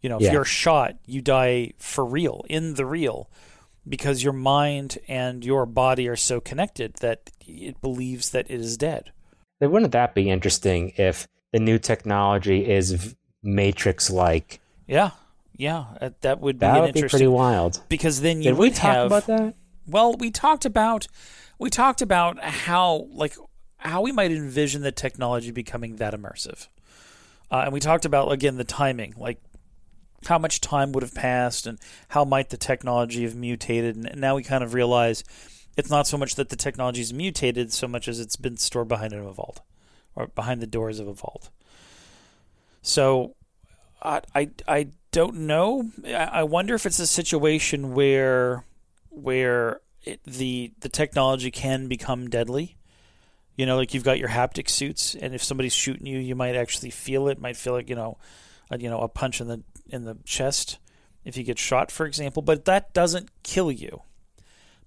You 0.00 0.08
know, 0.10 0.16
if 0.16 0.22
Yeah. 0.22 0.32
you're 0.32 0.44
shot, 0.44 0.96
you 1.06 1.20
die 1.20 1.72
for 1.78 2.04
real, 2.04 2.44
in 2.48 2.74
the 2.74 2.86
real, 2.86 3.28
because 3.88 4.22
your 4.22 4.32
mind 4.32 4.98
and 5.08 5.44
your 5.44 5.66
body 5.66 6.08
are 6.08 6.16
so 6.16 6.40
connected 6.40 6.94
that 7.00 7.30
it 7.50 7.80
believes 7.80 8.30
that 8.30 8.50
it 8.50 8.60
is 8.60 8.76
dead. 8.76 9.12
Then 9.58 9.70
wouldn't 9.70 9.92
that 9.92 10.14
be 10.14 10.30
interesting 10.30 10.92
if 10.96 11.28
the 11.52 11.58
new 11.58 11.78
technology 11.78 12.68
is 12.70 13.14
Matrix 13.42 14.10
like? 14.10 14.60
Yeah, 14.86 15.10
yeah, 15.56 15.84
uh, 16.00 16.10
that 16.22 16.40
would 16.40 16.58
be 16.58 16.66
That 16.66 16.80
would 16.80 16.94
be 16.94 17.00
interesting 17.00 17.18
pretty 17.18 17.26
wild. 17.28 17.82
because 17.88 18.20
then 18.22 18.38
you 18.38 18.50
Did 18.50 18.58
we 18.58 18.70
talk 18.70 18.94
have 18.94 19.06
about 19.06 19.26
that? 19.26 19.54
Well, 19.86 20.14
we 20.16 20.30
talked 20.30 20.64
about 20.64 21.06
we 21.58 21.68
talked 21.68 22.00
about 22.00 22.42
how 22.42 23.06
like 23.12 23.36
how 23.76 24.00
we 24.02 24.12
might 24.12 24.30
envision 24.32 24.82
the 24.82 24.92
technology 24.92 25.50
becoming 25.50 25.96
that 25.96 26.14
immersive, 26.14 26.68
uh, 27.50 27.62
and 27.64 27.72
we 27.72 27.80
talked 27.80 28.04
about 28.04 28.30
again 28.32 28.56
the 28.56 28.64
timing, 28.64 29.14
like 29.16 29.40
how 30.26 30.38
much 30.38 30.60
time 30.60 30.92
would 30.92 31.02
have 31.02 31.14
passed 31.14 31.66
and 31.66 31.78
how 32.08 32.24
might 32.24 32.50
the 32.50 32.56
technology 32.56 33.24
have 33.24 33.34
mutated, 33.34 33.96
and 33.96 34.20
now 34.20 34.36
we 34.36 34.42
kind 34.42 34.62
of 34.62 34.74
realize 34.74 35.24
it's 35.80 35.90
not 35.90 36.06
so 36.06 36.16
much 36.16 36.36
that 36.36 36.48
the 36.48 36.56
technology 36.56 37.00
is 37.00 37.12
mutated 37.12 37.72
so 37.72 37.88
much 37.88 38.06
as 38.06 38.20
it's 38.20 38.36
been 38.36 38.56
stored 38.56 38.88
behind 38.88 39.12
a 39.12 39.32
vault 39.32 39.60
or 40.14 40.28
behind 40.28 40.60
the 40.60 40.66
doors 40.66 41.00
of 41.00 41.08
a 41.08 41.12
vault. 41.12 41.50
So 42.82 43.34
I 44.02 44.20
I, 44.34 44.50
I 44.68 44.88
don't 45.10 45.40
know. 45.40 45.90
I, 46.06 46.12
I 46.12 46.42
wonder 46.44 46.74
if 46.74 46.86
it's 46.86 46.98
a 46.98 47.06
situation 47.06 47.94
where 47.94 48.64
where 49.08 49.80
it, 50.04 50.22
the 50.24 50.72
the 50.80 50.88
technology 50.88 51.50
can 51.50 51.88
become 51.88 52.28
deadly. 52.28 52.76
You 53.56 53.66
know, 53.66 53.76
like 53.76 53.92
you've 53.92 54.04
got 54.04 54.18
your 54.18 54.30
haptic 54.30 54.70
suits, 54.70 55.14
and 55.14 55.34
if 55.34 55.42
somebody's 55.42 55.74
shooting 55.74 56.06
you, 56.06 56.18
you 56.18 56.34
might 56.34 56.56
actually 56.56 56.90
feel 56.90 57.28
it. 57.28 57.40
Might 57.40 57.56
feel 57.56 57.74
like 57.74 57.90
you 57.90 57.96
know, 57.96 58.16
a, 58.70 58.78
you 58.78 58.88
know, 58.88 59.00
a 59.00 59.08
punch 59.08 59.40
in 59.40 59.48
the 59.48 59.62
in 59.88 60.04
the 60.04 60.16
chest 60.24 60.78
if 61.24 61.36
you 61.36 61.44
get 61.44 61.58
shot, 61.58 61.90
for 61.90 62.06
example. 62.06 62.42
But 62.42 62.64
that 62.64 62.94
doesn't 62.94 63.30
kill 63.42 63.70
you. 63.70 64.02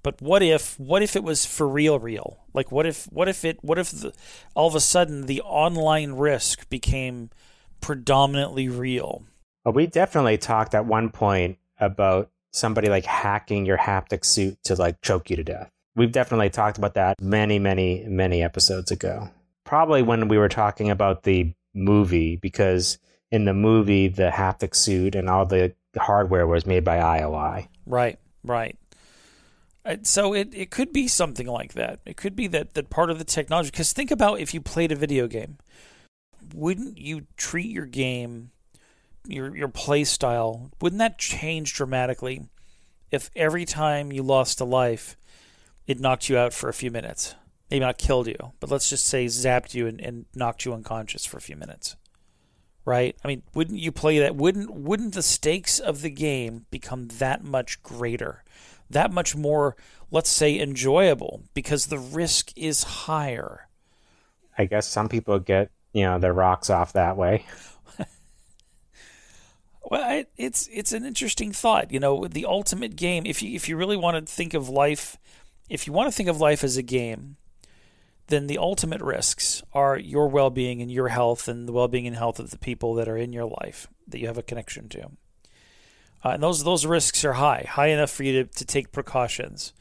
But 0.03 0.21
what 0.21 0.43
if 0.43 0.77
what 0.79 1.01
if 1.01 1.15
it 1.15 1.23
was 1.23 1.45
for 1.45 1.67
real, 1.67 1.97
real? 1.97 2.39
Like 2.53 2.71
what 2.71 2.85
if 2.85 3.05
what 3.05 3.29
if 3.29 3.45
it 3.45 3.57
what 3.63 3.79
if 3.79 3.89
the, 3.91 4.13
all 4.53 4.67
of 4.67 4.75
a 4.75 4.81
sudden 4.81 5.25
the 5.25 5.41
online 5.41 6.13
risk 6.13 6.69
became 6.69 7.29
predominantly 7.81 8.67
real? 8.67 9.23
Well, 9.63 9.73
we 9.73 9.87
definitely 9.87 10.37
talked 10.37 10.75
at 10.75 10.85
one 10.85 11.09
point 11.09 11.57
about 11.79 12.29
somebody 12.51 12.89
like 12.89 13.05
hacking 13.05 13.65
your 13.65 13.77
haptic 13.77 14.25
suit 14.25 14.57
to 14.65 14.75
like 14.75 15.01
choke 15.01 15.29
you 15.29 15.37
to 15.37 15.43
death. 15.43 15.69
We've 15.95 16.11
definitely 16.11 16.49
talked 16.49 16.77
about 16.77 16.95
that 16.95 17.21
many, 17.21 17.59
many, 17.59 18.03
many 18.07 18.43
episodes 18.43 18.91
ago. 18.91 19.29
Probably 19.63 20.01
when 20.01 20.27
we 20.27 20.37
were 20.37 20.49
talking 20.49 20.89
about 20.89 21.23
the 21.23 21.53
movie, 21.73 22.35
because 22.35 22.97
in 23.31 23.45
the 23.45 23.53
movie, 23.53 24.07
the 24.07 24.29
haptic 24.29 24.75
suit 24.75 25.15
and 25.15 25.29
all 25.29 25.45
the 25.45 25.73
hardware 25.97 26.47
was 26.47 26.65
made 26.65 26.83
by 26.83 26.97
IOI. 26.97 27.67
Right, 27.85 28.19
right. 28.43 28.75
Uh, 29.85 29.97
So 30.03 30.33
it, 30.33 30.53
it 30.53 30.71
could 30.71 30.93
be 30.93 31.07
something 31.07 31.47
like 31.47 31.73
that. 31.73 31.99
It 32.05 32.17
could 32.17 32.35
be 32.35 32.47
that, 32.47 32.73
that 32.73 32.89
part 32.89 33.09
of 33.09 33.17
the 33.17 33.25
technology. 33.25 33.71
Because 33.71 33.93
think 33.93 34.11
about 34.11 34.39
if 34.39 34.53
you 34.53 34.61
played 34.61 34.91
a 34.91 34.95
video 34.95 35.27
game, 35.27 35.57
wouldn't 36.53 36.97
you 36.97 37.27
treat 37.37 37.69
your 37.69 37.85
game, 37.85 38.51
your 39.27 39.55
your 39.55 39.69
play 39.69 40.03
style, 40.03 40.71
wouldn't 40.81 40.99
that 40.99 41.17
change 41.17 41.73
dramatically 41.73 42.47
if 43.11 43.29
every 43.35 43.65
time 43.65 44.11
you 44.11 44.23
lost 44.23 44.59
a 44.59 44.65
life, 44.65 45.15
it 45.87 45.99
knocked 45.99 46.29
you 46.29 46.37
out 46.37 46.53
for 46.53 46.69
a 46.69 46.73
few 46.73 46.91
minutes? 46.91 47.35
Maybe 47.69 47.79
not 47.79 47.97
killed 47.97 48.27
you, 48.27 48.53
but 48.59 48.69
let's 48.69 48.89
just 48.89 49.05
say 49.05 49.25
zapped 49.25 49.73
you 49.73 49.87
and, 49.87 49.99
and 49.99 50.25
knocked 50.35 50.65
you 50.65 50.73
unconscious 50.73 51.25
for 51.25 51.37
a 51.37 51.41
few 51.41 51.55
minutes. 51.55 51.95
Right? 52.85 53.15
I 53.23 53.27
mean, 53.29 53.43
wouldn't 53.55 53.79
you 53.79 53.93
play 53.93 54.19
that? 54.19 54.35
Wouldn't 54.35 54.69
wouldn't 54.69 55.13
the 55.13 55.23
stakes 55.23 55.79
of 55.79 56.01
the 56.01 56.09
game 56.09 56.65
become 56.69 57.07
that 57.19 57.43
much 57.43 57.81
greater? 57.81 58.43
That 58.93 59.11
much 59.11 59.35
more, 59.35 59.75
let's 60.09 60.29
say, 60.29 60.59
enjoyable 60.59 61.43
because 61.53 61.87
the 61.87 61.99
risk 61.99 62.51
is 62.55 62.83
higher. 62.83 63.67
I 64.57 64.65
guess 64.65 64.87
some 64.87 65.09
people 65.09 65.39
get, 65.39 65.69
you 65.93 66.03
know, 66.03 66.19
their 66.19 66.33
rocks 66.33 66.69
off 66.69 66.93
that 66.93 67.17
way. 67.17 67.45
Well, 69.85 70.19
it, 70.19 70.31
it's 70.37 70.69
it's 70.71 70.93
an 70.93 71.05
interesting 71.05 71.51
thought. 71.51 71.91
You 71.91 71.99
know, 71.99 72.25
the 72.25 72.45
ultimate 72.45 72.95
game. 72.95 73.25
If 73.25 73.43
you 73.43 73.53
if 73.53 73.67
you 73.67 73.75
really 73.75 73.97
want 73.97 74.25
to 74.25 74.33
think 74.33 74.53
of 74.53 74.69
life, 74.69 75.17
if 75.69 75.85
you 75.85 75.93
want 75.93 76.07
to 76.07 76.15
think 76.15 76.29
of 76.29 76.39
life 76.39 76.63
as 76.63 76.77
a 76.77 76.81
game, 76.81 77.35
then 78.27 78.47
the 78.47 78.57
ultimate 78.57 79.01
risks 79.01 79.61
are 79.73 79.97
your 79.97 80.27
well 80.27 80.49
being 80.49 80.81
and 80.81 80.91
your 80.91 81.09
health 81.09 81.47
and 81.47 81.67
the 81.67 81.73
well 81.73 81.87
being 81.87 82.07
and 82.07 82.15
health 82.15 82.39
of 82.39 82.49
the 82.49 82.57
people 82.57 82.93
that 82.95 83.09
are 83.09 83.17
in 83.17 83.33
your 83.33 83.45
life 83.45 83.87
that 84.07 84.19
you 84.19 84.27
have 84.27 84.37
a 84.37 84.43
connection 84.43 84.87
to. 84.89 85.11
Uh, 86.23 86.29
and 86.29 86.43
those 86.43 86.63
those 86.63 86.85
risks 86.85 87.25
are 87.25 87.33
high, 87.33 87.65
high 87.69 87.87
enough 87.87 88.11
for 88.11 88.23
you 88.23 88.43
to, 88.43 88.49
to 88.53 88.65
take 88.65 88.91
precautions, 88.91 89.73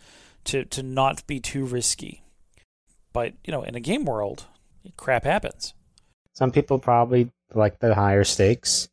to 0.44 0.64
to 0.66 0.82
not 0.82 1.26
be 1.26 1.40
too 1.40 1.64
risky. 1.64 2.24
But 3.12 3.34
you 3.44 3.52
know, 3.52 3.62
in 3.62 3.74
a 3.74 3.80
game 3.80 4.04
world, 4.04 4.46
crap 4.96 5.24
happens. 5.24 5.74
Some 6.32 6.50
people 6.50 6.78
probably 6.78 7.30
like 7.54 7.78
the 7.78 7.94
higher 7.94 8.24
stakes. 8.24 8.88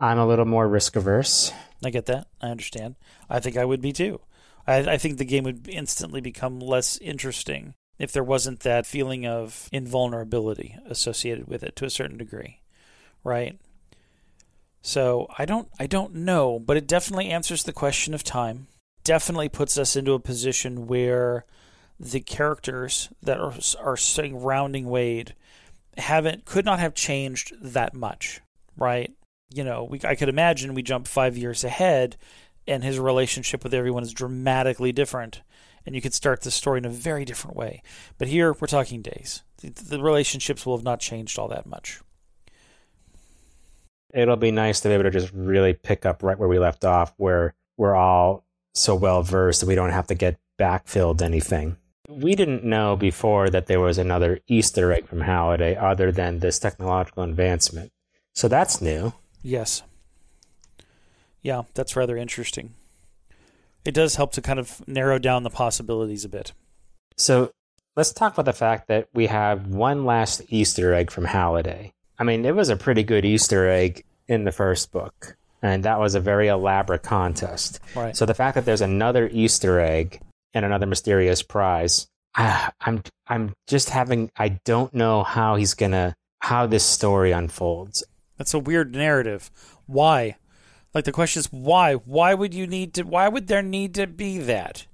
I'm 0.00 0.18
a 0.18 0.26
little 0.26 0.46
more 0.46 0.66
risk 0.66 0.96
averse. 0.96 1.52
I 1.84 1.90
get 1.90 2.06
that. 2.06 2.26
I 2.40 2.48
understand. 2.48 2.96
I 3.28 3.40
think 3.40 3.56
I 3.56 3.64
would 3.64 3.80
be 3.80 3.92
too. 3.92 4.20
I, 4.66 4.78
I 4.78 4.98
think 4.98 5.18
the 5.18 5.24
game 5.24 5.44
would 5.44 5.68
instantly 5.68 6.20
become 6.20 6.58
less 6.58 6.98
interesting 6.98 7.74
if 7.98 8.10
there 8.10 8.24
wasn't 8.24 8.60
that 8.60 8.86
feeling 8.86 9.26
of 9.26 9.68
invulnerability 9.72 10.76
associated 10.86 11.46
with 11.46 11.62
it 11.62 11.76
to 11.76 11.84
a 11.84 11.90
certain 11.90 12.18
degree, 12.18 12.60
right? 13.22 13.58
So 14.86 15.28
I 15.38 15.46
don't 15.46 15.68
I 15.80 15.86
don't 15.86 16.14
know, 16.14 16.58
but 16.58 16.76
it 16.76 16.86
definitely 16.86 17.30
answers 17.30 17.64
the 17.64 17.72
question 17.72 18.12
of 18.12 18.22
time. 18.22 18.66
Definitely 19.02 19.48
puts 19.48 19.78
us 19.78 19.96
into 19.96 20.12
a 20.12 20.20
position 20.20 20.86
where 20.86 21.46
the 21.98 22.20
characters 22.20 23.08
that 23.22 23.40
are 23.40 23.54
are 23.80 23.96
surrounding 23.96 24.90
Wade 24.90 25.34
haven't 25.96 26.44
could 26.44 26.66
not 26.66 26.80
have 26.80 26.94
changed 26.94 27.54
that 27.62 27.94
much, 27.94 28.42
right? 28.76 29.10
You 29.54 29.64
know, 29.64 29.84
we 29.84 30.00
I 30.04 30.14
could 30.16 30.28
imagine 30.28 30.74
we 30.74 30.82
jump 30.82 31.08
five 31.08 31.38
years 31.38 31.64
ahead, 31.64 32.18
and 32.66 32.84
his 32.84 32.98
relationship 32.98 33.64
with 33.64 33.72
everyone 33.72 34.02
is 34.02 34.12
dramatically 34.12 34.92
different, 34.92 35.40
and 35.86 35.94
you 35.94 36.02
could 36.02 36.12
start 36.12 36.42
the 36.42 36.50
story 36.50 36.76
in 36.76 36.84
a 36.84 36.90
very 36.90 37.24
different 37.24 37.56
way. 37.56 37.82
But 38.18 38.28
here 38.28 38.52
we're 38.52 38.66
talking 38.66 39.00
days. 39.00 39.44
The, 39.62 39.70
the 39.70 40.02
relationships 40.02 40.66
will 40.66 40.76
have 40.76 40.84
not 40.84 41.00
changed 41.00 41.38
all 41.38 41.48
that 41.48 41.64
much. 41.64 42.02
It'll 44.14 44.36
be 44.36 44.52
nice 44.52 44.80
to 44.80 44.88
be 44.88 44.94
able 44.94 45.04
to 45.04 45.10
just 45.10 45.32
really 45.34 45.72
pick 45.72 46.06
up 46.06 46.22
right 46.22 46.38
where 46.38 46.48
we 46.48 46.58
left 46.58 46.84
off, 46.84 47.12
where 47.16 47.54
we're 47.76 47.96
all 47.96 48.44
so 48.74 48.94
well 48.94 49.22
versed 49.22 49.60
that 49.60 49.66
we 49.66 49.74
don't 49.74 49.90
have 49.90 50.06
to 50.06 50.14
get 50.14 50.38
backfilled 50.58 51.20
anything. 51.20 51.76
We 52.08 52.34
didn't 52.34 52.64
know 52.64 52.96
before 52.96 53.50
that 53.50 53.66
there 53.66 53.80
was 53.80 53.98
another 53.98 54.38
Easter 54.46 54.92
egg 54.92 55.08
from 55.08 55.22
Halliday 55.22 55.74
other 55.74 56.12
than 56.12 56.38
this 56.38 56.58
technological 56.58 57.22
advancement. 57.24 57.90
So 58.34 58.46
that's 58.46 58.80
new. 58.80 59.14
Yes. 59.42 59.82
Yeah, 61.42 61.62
that's 61.74 61.96
rather 61.96 62.16
interesting. 62.16 62.74
it 63.84 63.92
does 63.94 64.16
help 64.16 64.32
to 64.32 64.40
kind 64.40 64.58
of 64.58 64.86
narrow 64.88 65.18
down 65.18 65.42
the 65.42 65.50
possibilities 65.50 66.24
a 66.24 66.28
bit. 66.28 66.52
So 67.16 67.52
let's 67.96 68.12
talk 68.12 68.32
about 68.32 68.46
the 68.46 68.52
fact 68.52 68.88
that 68.88 69.08
we 69.12 69.26
have 69.26 69.66
one 69.66 70.04
last 70.04 70.42
Easter 70.48 70.94
egg 70.94 71.10
from 71.10 71.26
Halliday. 71.26 71.92
I 72.18 72.24
mean, 72.24 72.44
it 72.44 72.54
was 72.54 72.68
a 72.68 72.76
pretty 72.76 73.02
good 73.02 73.24
Easter 73.24 73.68
egg 73.68 74.04
in 74.28 74.44
the 74.44 74.52
first 74.52 74.92
book, 74.92 75.36
and 75.62 75.84
that 75.84 75.98
was 75.98 76.14
a 76.14 76.20
very 76.20 76.48
elaborate 76.48 77.02
contest. 77.02 77.80
Right. 77.94 78.16
So 78.16 78.26
the 78.26 78.34
fact 78.34 78.54
that 78.54 78.64
there's 78.64 78.80
another 78.80 79.28
Easter 79.32 79.80
egg 79.80 80.20
and 80.52 80.64
another 80.64 80.86
mysterious 80.86 81.42
prize, 81.42 82.06
ah, 82.36 82.72
I'm 82.80 83.02
I'm 83.26 83.52
just 83.66 83.90
having 83.90 84.30
I 84.36 84.60
don't 84.64 84.94
know 84.94 85.22
how 85.22 85.56
he's 85.56 85.74
gonna 85.74 86.14
how 86.40 86.66
this 86.66 86.84
story 86.84 87.32
unfolds. 87.32 88.04
That's 88.38 88.54
a 88.54 88.58
weird 88.58 88.94
narrative. 88.94 89.50
Why? 89.86 90.36
Like 90.92 91.04
the 91.04 91.12
question 91.12 91.40
is 91.40 91.52
why? 91.52 91.94
Why 91.94 92.34
would 92.34 92.54
you 92.54 92.66
need 92.66 92.94
to? 92.94 93.02
Why 93.02 93.28
would 93.28 93.48
there 93.48 93.62
need 93.62 93.94
to 93.94 94.06
be 94.06 94.38
that? 94.38 94.86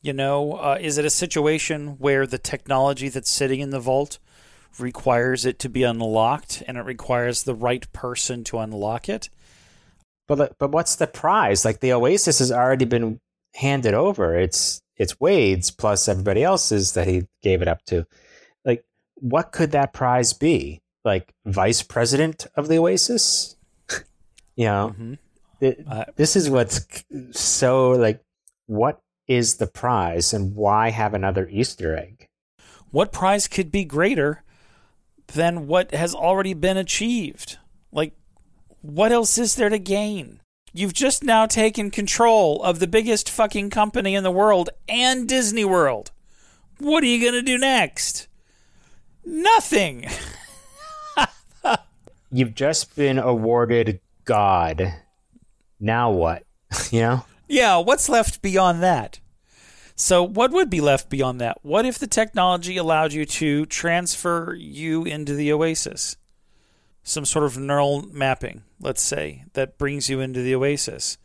You 0.00 0.12
know, 0.12 0.54
uh, 0.54 0.78
is 0.80 0.98
it 0.98 1.04
a 1.04 1.10
situation 1.10 1.96
where 1.98 2.26
the 2.26 2.38
technology 2.38 3.08
that's 3.08 3.30
sitting 3.30 3.60
in 3.60 3.70
the 3.70 3.80
vault 3.80 4.18
requires 4.80 5.44
it 5.44 5.58
to 5.60 5.68
be 5.68 5.82
unlocked, 5.82 6.62
and 6.66 6.76
it 6.76 6.84
requires 6.84 7.42
the 7.42 7.54
right 7.54 7.90
person 7.92 8.44
to 8.44 8.58
unlock 8.58 9.08
it? 9.08 9.28
But 10.28 10.56
but 10.58 10.70
what's 10.70 10.96
the 10.96 11.06
prize? 11.06 11.64
Like 11.64 11.80
the 11.80 11.92
Oasis 11.92 12.38
has 12.38 12.52
already 12.52 12.84
been 12.84 13.20
handed 13.54 13.94
over. 13.94 14.38
It's 14.38 14.80
it's 14.96 15.20
Wade's 15.20 15.70
plus 15.70 16.08
everybody 16.08 16.42
else's 16.44 16.92
that 16.92 17.06
he 17.08 17.26
gave 17.42 17.60
it 17.62 17.68
up 17.68 17.84
to. 17.86 18.06
Like, 18.64 18.84
what 19.16 19.52
could 19.52 19.72
that 19.72 19.92
prize 19.92 20.32
be? 20.32 20.80
Like 21.04 21.32
vice 21.44 21.82
president 21.82 22.46
of 22.56 22.68
the 22.68 22.78
Oasis? 22.78 23.56
you 24.56 24.66
know, 24.66 24.94
Mhm. 24.98 25.18
it- 25.60 25.84
Uh, 25.88 26.04
this 26.16 26.36
is 26.36 26.48
what's 26.50 26.86
so 27.32 27.90
like. 27.90 28.20
What 28.66 29.00
is 29.26 29.56
the 29.56 29.66
prize, 29.66 30.32
and 30.32 30.54
why 30.54 30.90
have 30.90 31.14
another 31.14 31.48
Easter 31.50 31.96
egg? 31.96 32.28
what 32.90 33.10
prize 33.10 33.48
could 33.48 33.72
be 33.72 33.84
greater 33.86 34.42
than 35.32 35.66
what 35.66 35.92
has 35.92 36.14
already 36.14 36.54
been 36.54 36.76
achieved? 36.76 37.58
Like, 37.90 38.14
what 38.80 39.12
else 39.12 39.38
is 39.38 39.56
there 39.56 39.68
to 39.68 39.78
gain? 39.78 40.40
You've 40.72 40.94
just 40.94 41.22
now 41.22 41.46
taken 41.46 41.90
control 41.90 42.62
of 42.62 42.78
the 42.78 42.86
biggest 42.86 43.28
fucking 43.28 43.70
company 43.70 44.14
in 44.14 44.24
the 44.24 44.30
world 44.30 44.70
and 44.88 45.28
Disney 45.28 45.64
World. 45.64 46.10
What 46.78 47.04
are 47.04 47.06
you 47.06 47.20
going 47.20 47.34
to 47.34 47.42
do 47.42 47.58
next? 47.58 48.28
Nothing. 49.24 50.06
You've 52.32 52.54
just 52.54 52.96
been 52.96 53.18
awarded 53.18 54.00
God. 54.24 54.94
Now 55.78 56.10
what? 56.10 56.44
you 56.90 57.00
know. 57.00 57.24
Yeah, 57.48 57.76
what's 57.76 58.08
left 58.08 58.40
beyond 58.40 58.82
that? 58.82 59.20
So, 60.02 60.24
what 60.24 60.50
would 60.50 60.68
be 60.68 60.80
left 60.80 61.10
beyond 61.10 61.40
that? 61.40 61.58
What 61.62 61.86
if 61.86 61.96
the 61.96 62.08
technology 62.08 62.76
allowed 62.76 63.12
you 63.12 63.24
to 63.24 63.66
transfer 63.66 64.52
you 64.52 65.04
into 65.04 65.32
the 65.32 65.52
Oasis? 65.52 66.16
Some 67.04 67.24
sort 67.24 67.44
of 67.44 67.56
neural 67.56 68.08
mapping, 68.08 68.64
let's 68.80 69.00
say, 69.00 69.44
that 69.52 69.78
brings 69.78 70.10
you 70.10 70.18
into 70.18 70.42
the 70.42 70.56
Oasis. 70.56 71.18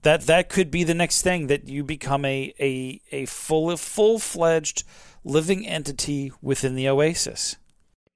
That 0.00 0.22
that 0.22 0.48
could 0.48 0.70
be 0.70 0.82
the 0.82 0.94
next 0.94 1.20
thing 1.20 1.48
that 1.48 1.68
you 1.68 1.84
become 1.84 2.24
a 2.24 2.54
a, 2.58 3.02
a 3.12 3.26
full 3.26 3.76
full 3.76 4.18
fledged 4.18 4.84
living 5.22 5.66
entity 5.66 6.32
within 6.40 6.74
the 6.74 6.88
Oasis. 6.88 7.56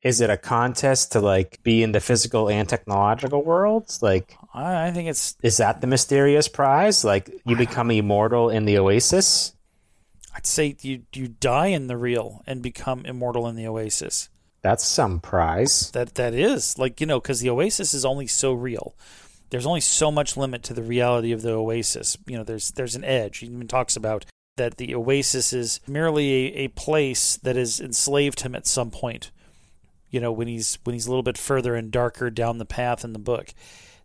Is 0.00 0.22
it 0.22 0.30
a 0.30 0.38
contest 0.38 1.12
to 1.12 1.20
like 1.20 1.62
be 1.62 1.82
in 1.82 1.92
the 1.92 2.00
physical 2.00 2.48
and 2.48 2.66
technological 2.66 3.44
worlds? 3.44 4.02
Like, 4.02 4.34
I, 4.54 4.86
I 4.86 4.92
think 4.92 5.10
it's 5.10 5.36
is 5.42 5.58
that 5.58 5.82
the 5.82 5.86
mysterious 5.86 6.48
prize? 6.48 7.04
Like, 7.04 7.30
you 7.44 7.54
become 7.54 7.90
immortal 7.90 8.48
in 8.48 8.64
the 8.64 8.78
Oasis? 8.78 9.54
I'd 10.40 10.46
say 10.46 10.74
you 10.80 11.02
you 11.12 11.28
die 11.28 11.66
in 11.66 11.86
the 11.86 11.98
real 11.98 12.42
and 12.46 12.62
become 12.62 13.04
immortal 13.04 13.46
in 13.46 13.56
the 13.56 13.66
Oasis. 13.66 14.30
That's 14.62 14.82
some 14.82 15.20
prize. 15.20 15.90
That 15.90 16.14
that 16.14 16.32
is 16.32 16.78
like 16.78 16.98
you 16.98 17.06
know 17.06 17.20
because 17.20 17.40
the 17.40 17.50
Oasis 17.50 17.92
is 17.92 18.06
only 18.06 18.26
so 18.26 18.54
real. 18.54 18.94
There's 19.50 19.66
only 19.66 19.82
so 19.82 20.10
much 20.10 20.38
limit 20.38 20.62
to 20.62 20.72
the 20.72 20.82
reality 20.82 21.32
of 21.32 21.42
the 21.42 21.52
Oasis. 21.52 22.16
You 22.26 22.38
know, 22.38 22.44
there's 22.44 22.70
there's 22.70 22.96
an 22.96 23.04
edge. 23.04 23.38
He 23.38 23.48
even 23.48 23.68
talks 23.68 23.96
about 23.96 24.24
that 24.56 24.78
the 24.78 24.94
Oasis 24.94 25.52
is 25.52 25.78
merely 25.86 26.32
a, 26.32 26.64
a 26.64 26.68
place 26.68 27.36
that 27.36 27.56
has 27.56 27.78
enslaved 27.78 28.40
him 28.40 28.54
at 28.54 28.66
some 28.66 28.90
point. 28.90 29.30
You 30.08 30.20
know, 30.20 30.32
when 30.32 30.48
he's 30.48 30.78
when 30.84 30.94
he's 30.94 31.06
a 31.06 31.10
little 31.10 31.22
bit 31.22 31.36
further 31.36 31.74
and 31.74 31.90
darker 31.90 32.30
down 32.30 32.56
the 32.56 32.64
path 32.64 33.04
in 33.04 33.12
the 33.12 33.18
book. 33.18 33.52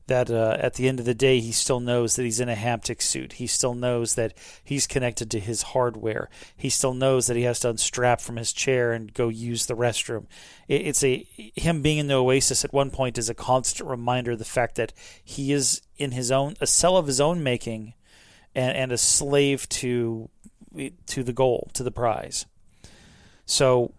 That 0.08 0.30
uh, 0.30 0.58
at 0.60 0.76
the 0.76 0.88
end 0.88 1.00
of 1.00 1.06
the 1.08 1.16
day, 1.16 1.40
he 1.40 1.52
still 1.52 1.80
knows 1.80 2.16
that 2.16 2.24
he's 2.24 2.40
in 2.40 2.48
a 2.48 2.56
haptic 2.56 3.02
suit. 3.02 3.34
He 3.34 3.48
still 3.48 3.74
knows 3.74 4.14
that 4.14 4.34
he's 4.64 4.86
connected 4.86 5.32
to 5.32 5.40
his 5.40 5.64
hardware. 5.64 6.30
He 6.56 6.70
still 6.70 6.94
knows 6.94 7.26
that 7.26 7.36
he 7.36 7.44
has 7.44 7.60
to 7.62 7.70
unstrap 7.70 8.22
from 8.22 8.36
his 8.36 8.54
chair 8.54 8.94
and 8.94 9.14
go 9.14 9.30
use 9.30 9.66
the 9.66 9.76
restroom. 9.76 10.28
It, 10.68 10.82
it's 10.86 11.04
a 11.04 11.26
him 11.56 11.82
being 11.82 11.98
in 11.98 12.08
the 12.08 12.14
Oasis 12.14 12.64
at 12.64 12.72
one 12.72 12.92
point 12.92 13.18
is 13.18 13.30
a 13.30 13.34
constant 13.34 13.90
reminder 13.90 14.32
of 14.32 14.40
the 14.40 14.46
fact 14.46 14.76
that 14.76 14.94
he 15.24 15.52
is 15.52 15.82
in 15.98 16.12
his 16.12 16.32
own 16.32 16.56
a 16.62 16.68
cell 16.68 16.98
of 16.98 17.08
his 17.08 17.20
own 17.20 17.42
making, 17.42 17.96
and, 18.54 18.78
and 18.78 18.92
a 18.92 19.00
slave 19.00 19.68
to 19.70 20.30
to 21.08 21.24
the 21.24 21.34
goal 21.34 21.70
to 21.74 21.82
the 21.82 21.92
prize. 21.92 22.46
So 23.46 23.92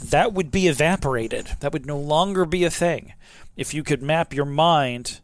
that 0.00 0.32
would 0.32 0.50
be 0.50 0.68
evaporated. 0.68 1.56
That 1.60 1.72
would 1.72 1.86
no 1.86 1.98
longer 1.98 2.44
be 2.44 2.64
a 2.64 2.70
thing. 2.70 3.14
If 3.56 3.74
you 3.74 3.82
could 3.82 4.02
map 4.02 4.32
your 4.32 4.44
mind 4.44 5.20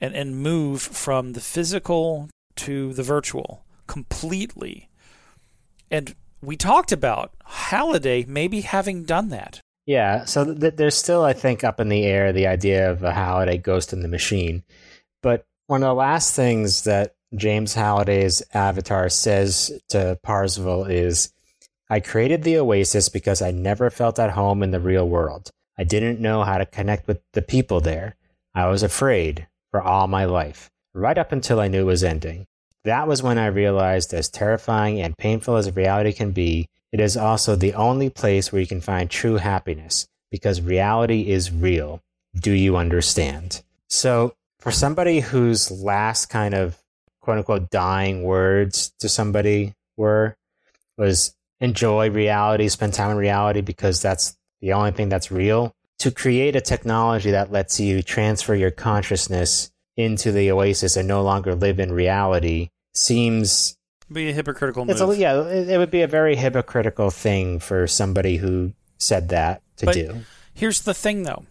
and, 0.00 0.14
and 0.14 0.36
move 0.36 0.82
from 0.82 1.32
the 1.32 1.40
physical 1.40 2.28
to 2.56 2.92
the 2.92 3.02
virtual 3.02 3.64
completely. 3.86 4.88
And 5.90 6.14
we 6.42 6.56
talked 6.56 6.92
about 6.92 7.32
Halliday 7.44 8.24
maybe 8.26 8.62
having 8.62 9.04
done 9.04 9.28
that. 9.30 9.60
Yeah, 9.86 10.24
so 10.24 10.52
th- 10.52 10.74
there's 10.76 10.96
still, 10.96 11.22
I 11.22 11.32
think, 11.32 11.62
up 11.62 11.78
in 11.78 11.88
the 11.88 12.04
air 12.04 12.32
the 12.32 12.48
idea 12.48 12.90
of 12.90 13.02
a 13.02 13.12
Halliday 13.12 13.58
ghost 13.58 13.92
in 13.92 14.00
the 14.00 14.08
machine. 14.08 14.64
But 15.22 15.46
one 15.68 15.82
of 15.82 15.88
the 15.88 15.94
last 15.94 16.34
things 16.34 16.84
that 16.84 17.14
James 17.34 17.74
Halliday's 17.74 18.42
avatar 18.52 19.08
says 19.08 19.72
to 19.90 20.18
Parzival 20.22 20.84
is 20.84 21.32
I 21.88 22.00
created 22.00 22.42
the 22.42 22.58
Oasis 22.58 23.08
because 23.08 23.42
I 23.42 23.52
never 23.52 23.90
felt 23.90 24.18
at 24.18 24.30
home 24.30 24.62
in 24.62 24.72
the 24.72 24.80
real 24.80 25.08
world. 25.08 25.50
I 25.78 25.84
didn't 25.84 26.20
know 26.20 26.42
how 26.42 26.58
to 26.58 26.66
connect 26.66 27.06
with 27.06 27.20
the 27.32 27.42
people 27.42 27.80
there. 27.80 28.16
I 28.54 28.66
was 28.66 28.82
afraid 28.82 29.46
for 29.76 29.82
all 29.82 30.08
my 30.08 30.24
life, 30.24 30.70
right 30.94 31.18
up 31.18 31.32
until 31.32 31.60
I 31.60 31.68
knew 31.68 31.82
it 31.82 31.84
was 31.84 32.02
ending. 32.02 32.46
That 32.86 33.06
was 33.06 33.22
when 33.22 33.36
I 33.36 33.48
realized, 33.48 34.14
as 34.14 34.30
terrifying 34.30 35.02
and 35.02 35.18
painful 35.18 35.56
as 35.56 35.76
reality 35.76 36.14
can 36.14 36.30
be, 36.30 36.66
it 36.92 36.98
is 36.98 37.14
also 37.14 37.54
the 37.54 37.74
only 37.74 38.08
place 38.08 38.50
where 38.50 38.62
you 38.62 38.66
can 38.66 38.80
find 38.80 39.10
true 39.10 39.36
happiness 39.36 40.06
because 40.30 40.62
reality 40.62 41.28
is 41.28 41.52
real. 41.52 42.00
Do 42.34 42.52
you 42.52 42.78
understand? 42.78 43.62
So, 43.90 44.32
for 44.60 44.72
somebody 44.72 45.20
whose 45.20 45.70
last 45.70 46.30
kind 46.30 46.54
of 46.54 46.78
quote 47.20 47.36
unquote 47.36 47.68
dying 47.68 48.22
words 48.22 48.94
to 49.00 49.10
somebody 49.10 49.74
were 49.98 50.38
was 50.96 51.34
enjoy 51.60 52.08
reality, 52.08 52.68
spend 52.68 52.94
time 52.94 53.10
in 53.10 53.18
reality 53.18 53.60
because 53.60 54.00
that's 54.00 54.38
the 54.62 54.72
only 54.72 54.92
thing 54.92 55.10
that's 55.10 55.30
real. 55.30 55.75
To 56.00 56.10
create 56.10 56.54
a 56.54 56.60
technology 56.60 57.30
that 57.30 57.50
lets 57.50 57.80
you 57.80 58.02
transfer 58.02 58.54
your 58.54 58.70
consciousness 58.70 59.70
into 59.96 60.30
the 60.30 60.50
oasis 60.50 60.96
and 60.96 61.08
no 61.08 61.22
longer 61.22 61.54
live 61.54 61.80
in 61.80 61.90
reality 61.90 62.68
seems 62.92 63.76
Be 64.12 64.28
a 64.28 64.32
hypocritical 64.32 64.84
move. 64.84 65.00
a, 65.00 65.16
yeah 65.16 65.40
it, 65.44 65.70
it 65.70 65.78
would 65.78 65.90
be 65.90 66.02
a 66.02 66.06
very 66.06 66.36
hypocritical 66.36 67.08
thing 67.10 67.58
for 67.60 67.86
somebody 67.86 68.36
who 68.36 68.72
said 68.98 69.30
that 69.30 69.62
to 69.78 69.86
But- 69.86 69.94
do. 69.94 70.20
Here's 70.52 70.80
the 70.82 70.94
thing, 70.94 71.22
though. 71.24 71.44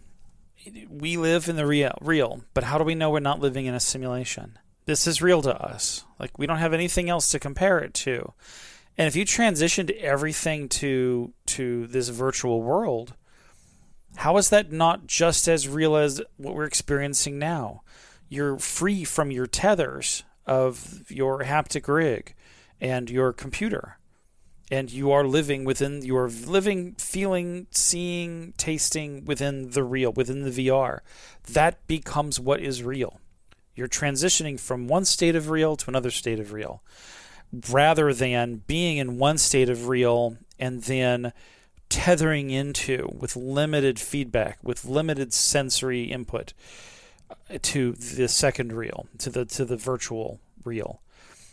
We 0.90 1.16
live 1.16 1.48
in 1.48 1.54
the 1.56 1.66
real, 1.66 1.96
real, 2.00 2.42
but 2.54 2.64
how 2.64 2.76
do 2.78 2.82
we 2.82 2.96
know 2.96 3.10
we're 3.10 3.20
not 3.20 3.38
living 3.40 3.66
in 3.66 3.74
a 3.74 3.78
simulation? 3.80 4.58
This 4.84 5.06
is 5.06 5.22
real 5.22 5.42
to 5.42 5.54
us. 5.60 6.04
Like 6.18 6.38
we 6.38 6.46
don't 6.46 6.58
have 6.58 6.72
anything 6.72 7.08
else 7.08 7.30
to 7.30 7.38
compare 7.38 7.78
it 7.78 7.94
to. 7.94 8.32
And 8.98 9.06
if 9.06 9.14
you 9.14 9.24
transitioned 9.24 9.90
everything 10.00 10.68
to 10.70 11.32
to 11.46 11.86
this 11.86 12.08
virtual 12.08 12.62
world, 12.62 13.14
how 14.16 14.36
is 14.36 14.50
that 14.50 14.72
not 14.72 15.06
just 15.06 15.48
as 15.48 15.68
real 15.68 15.96
as 15.96 16.20
what 16.36 16.54
we're 16.54 16.64
experiencing 16.64 17.38
now? 17.38 17.82
You're 18.28 18.58
free 18.58 19.04
from 19.04 19.30
your 19.30 19.46
tethers 19.46 20.24
of 20.46 21.10
your 21.10 21.40
haptic 21.40 21.86
rig 21.92 22.34
and 22.80 23.10
your 23.10 23.32
computer 23.32 23.98
and 24.70 24.90
you 24.90 25.12
are 25.12 25.24
living 25.24 25.64
within 25.64 26.02
you 26.02 26.16
are 26.16 26.28
living 26.28 26.94
feeling 26.94 27.66
seeing 27.70 28.52
tasting 28.56 29.24
within 29.24 29.70
the 29.70 29.82
real 29.82 30.12
within 30.12 30.42
the 30.42 30.50
vr 30.50 31.00
that 31.52 31.86
becomes 31.86 32.40
what 32.40 32.60
is 32.60 32.82
real 32.82 33.20
you're 33.74 33.88
transitioning 33.88 34.58
from 34.58 34.88
one 34.88 35.04
state 35.04 35.36
of 35.36 35.50
real 35.50 35.76
to 35.76 35.88
another 35.88 36.10
state 36.10 36.40
of 36.40 36.52
real 36.52 36.82
rather 37.70 38.12
than 38.12 38.62
being 38.66 38.96
in 38.96 39.18
one 39.18 39.38
state 39.38 39.68
of 39.68 39.88
real 39.88 40.36
and 40.58 40.84
then 40.84 41.32
tethering 41.96 42.50
into 42.50 43.08
with 43.18 43.36
limited 43.36 43.98
feedback 43.98 44.58
with 44.62 44.84
limited 44.84 45.32
sensory 45.32 46.02
input 46.02 46.52
uh, 47.30 47.56
to 47.62 47.92
the 47.92 48.28
second 48.28 48.70
reel 48.70 49.06
to 49.16 49.30
the 49.30 49.46
to 49.46 49.64
the 49.64 49.78
virtual 49.78 50.38
reel 50.62 51.00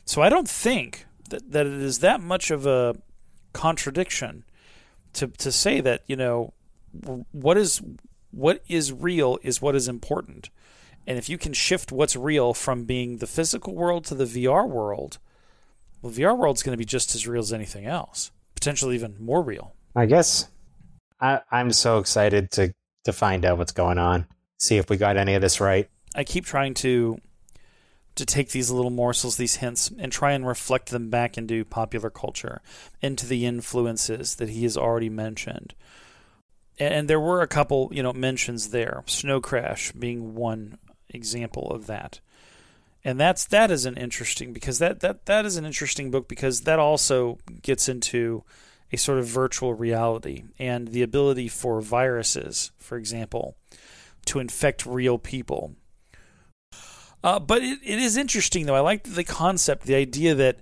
So 0.03 0.21
I 0.21 0.27
don't 0.27 0.49
think 0.49 1.05
that, 1.29 1.49
that 1.53 1.65
it 1.65 1.71
is 1.71 1.99
that 1.99 2.19
much 2.19 2.51
of 2.51 2.65
a 2.65 2.97
contradiction 3.53 4.43
to 5.13 5.27
to 5.27 5.49
say 5.49 5.79
that 5.79 6.01
you 6.07 6.17
know 6.17 6.51
what 7.31 7.57
is 7.57 7.81
what 8.31 8.61
is 8.67 8.91
real 8.91 9.39
is 9.43 9.61
what 9.61 9.75
is 9.75 9.87
important. 9.87 10.49
And 11.07 11.17
if 11.17 11.29
you 11.29 11.37
can 11.37 11.53
shift 11.53 11.89
what's 11.93 12.17
real 12.17 12.53
from 12.53 12.83
being 12.83 13.17
the 13.17 13.27
physical 13.27 13.73
world 13.73 14.03
to 14.05 14.15
the 14.15 14.25
VR 14.25 14.67
world, 14.67 15.19
well, 16.01 16.11
VR 16.11 16.37
world's 16.37 16.63
going 16.63 16.73
to 16.73 16.77
be 16.77 16.85
just 16.85 17.15
as 17.15 17.27
real 17.27 17.41
as 17.41 17.53
anything 17.53 17.85
else, 17.85 18.31
potentially 18.55 18.95
even 18.95 19.15
more 19.19 19.41
real. 19.41 19.73
I 19.95 20.05
guess 20.05 20.47
I, 21.19 21.41
I'm 21.51 21.71
so 21.71 21.99
excited 21.99 22.51
to 22.51 22.73
to 23.05 23.13
find 23.13 23.45
out 23.45 23.57
what's 23.57 23.71
going 23.71 23.97
on, 23.97 24.25
see 24.59 24.77
if 24.77 24.89
we 24.89 24.97
got 24.97 25.17
any 25.17 25.35
of 25.35 25.41
this 25.41 25.59
right. 25.59 25.89
I 26.15 26.23
keep 26.23 26.45
trying 26.45 26.73
to 26.75 27.19
to 28.15 28.25
take 28.25 28.49
these 28.49 28.69
little 28.69 28.91
morsels, 28.91 29.37
these 29.37 29.55
hints, 29.55 29.91
and 29.97 30.11
try 30.11 30.33
and 30.33 30.47
reflect 30.47 30.89
them 30.89 31.09
back 31.09 31.37
into 31.37 31.65
popular 31.65 32.09
culture, 32.09 32.61
into 33.01 33.25
the 33.25 33.45
influences 33.45 34.35
that 34.35 34.49
he 34.49 34.63
has 34.63 34.77
already 34.77 35.09
mentioned. 35.09 35.73
And 36.79 37.07
there 37.07 37.19
were 37.19 37.41
a 37.41 37.47
couple, 37.47 37.89
you 37.91 38.03
know, 38.03 38.13
mentions 38.13 38.69
there. 38.69 39.03
Snow 39.07 39.41
Crash 39.41 39.91
being 39.93 40.35
one 40.35 40.77
example 41.09 41.71
of 41.71 41.87
that. 41.87 42.19
And 43.03 43.19
that's 43.19 43.45
that 43.45 43.69
is 43.69 43.85
an 43.85 43.97
interesting 43.97 44.53
because 44.53 44.79
that 44.79 45.01
that 45.01 45.25
that 45.25 45.45
is 45.45 45.57
an 45.57 45.65
interesting 45.65 46.09
book 46.09 46.27
because 46.27 46.61
that 46.61 46.79
also 46.79 47.37
gets 47.61 47.89
into 47.89 48.43
a 48.93 48.97
sort 48.97 49.19
of 49.19 49.25
virtual 49.25 49.73
reality 49.73 50.43
and 50.57 50.89
the 50.89 51.01
ability 51.01 51.49
for 51.49 51.81
viruses, 51.81 52.71
for 52.77 52.97
example, 52.97 53.57
to 54.25 54.39
infect 54.39 54.85
real 54.85 55.17
people 55.17 55.75
uh, 57.23 57.39
but 57.39 57.61
it, 57.61 57.79
it 57.83 57.99
is 57.99 58.17
interesting 58.17 58.65
though. 58.65 58.75
I 58.75 58.81
like 58.81 59.03
the 59.03 59.23
concept, 59.23 59.83
the 59.83 59.95
idea 59.95 60.35
that 60.35 60.59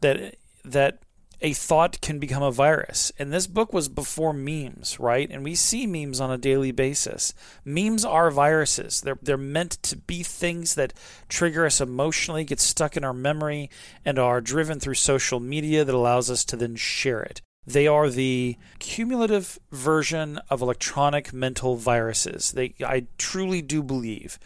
that 0.00 0.36
that 0.64 0.98
a 1.42 1.54
thought 1.54 2.00
can 2.02 2.18
become 2.18 2.42
a 2.42 2.52
virus. 2.52 3.12
And 3.18 3.32
this 3.32 3.46
book 3.46 3.72
was 3.72 3.88
before 3.88 4.34
memes, 4.34 5.00
right? 5.00 5.30
And 5.30 5.42
we 5.42 5.54
see 5.54 5.86
memes 5.86 6.20
on 6.20 6.30
a 6.30 6.36
daily 6.36 6.70
basis. 6.70 7.32
Memes 7.64 8.04
are 8.04 8.30
viruses. 8.30 9.00
They're 9.00 9.18
they're 9.22 9.36
meant 9.36 9.82
to 9.84 9.96
be 9.96 10.22
things 10.22 10.74
that 10.74 10.92
trigger 11.28 11.64
us 11.64 11.80
emotionally, 11.80 12.44
get 12.44 12.60
stuck 12.60 12.96
in 12.96 13.04
our 13.04 13.14
memory, 13.14 13.70
and 14.04 14.18
are 14.18 14.40
driven 14.40 14.80
through 14.80 14.94
social 14.94 15.38
media 15.38 15.84
that 15.84 15.94
allows 15.94 16.28
us 16.28 16.44
to 16.46 16.56
then 16.56 16.74
share 16.74 17.22
it. 17.22 17.40
They 17.66 17.86
are 17.86 18.08
the 18.08 18.56
cumulative 18.78 19.58
version 19.70 20.38
of 20.48 20.62
electronic 20.62 21.32
mental 21.32 21.76
viruses. 21.76 22.52
They 22.52 22.74
I 22.84 23.06
truly 23.18 23.62
do 23.62 23.82
believe 23.82 24.38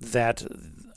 that 0.00 0.42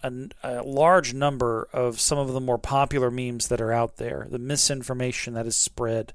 a, 0.03 0.29
a, 0.43 0.63
large 0.63 1.13
number 1.13 1.67
of 1.71 1.99
some 1.99 2.17
of 2.17 2.34
the 2.34 2.41
more 2.41 2.58
popular 2.58 3.10
memes 3.10 3.47
that 3.47 3.62
are 3.62 3.71
out 3.71 3.97
there, 3.97 4.27
the 4.29 4.39
misinformation 4.39 5.34
that 5.36 5.47
is 5.47 5.55
spread, 5.55 6.13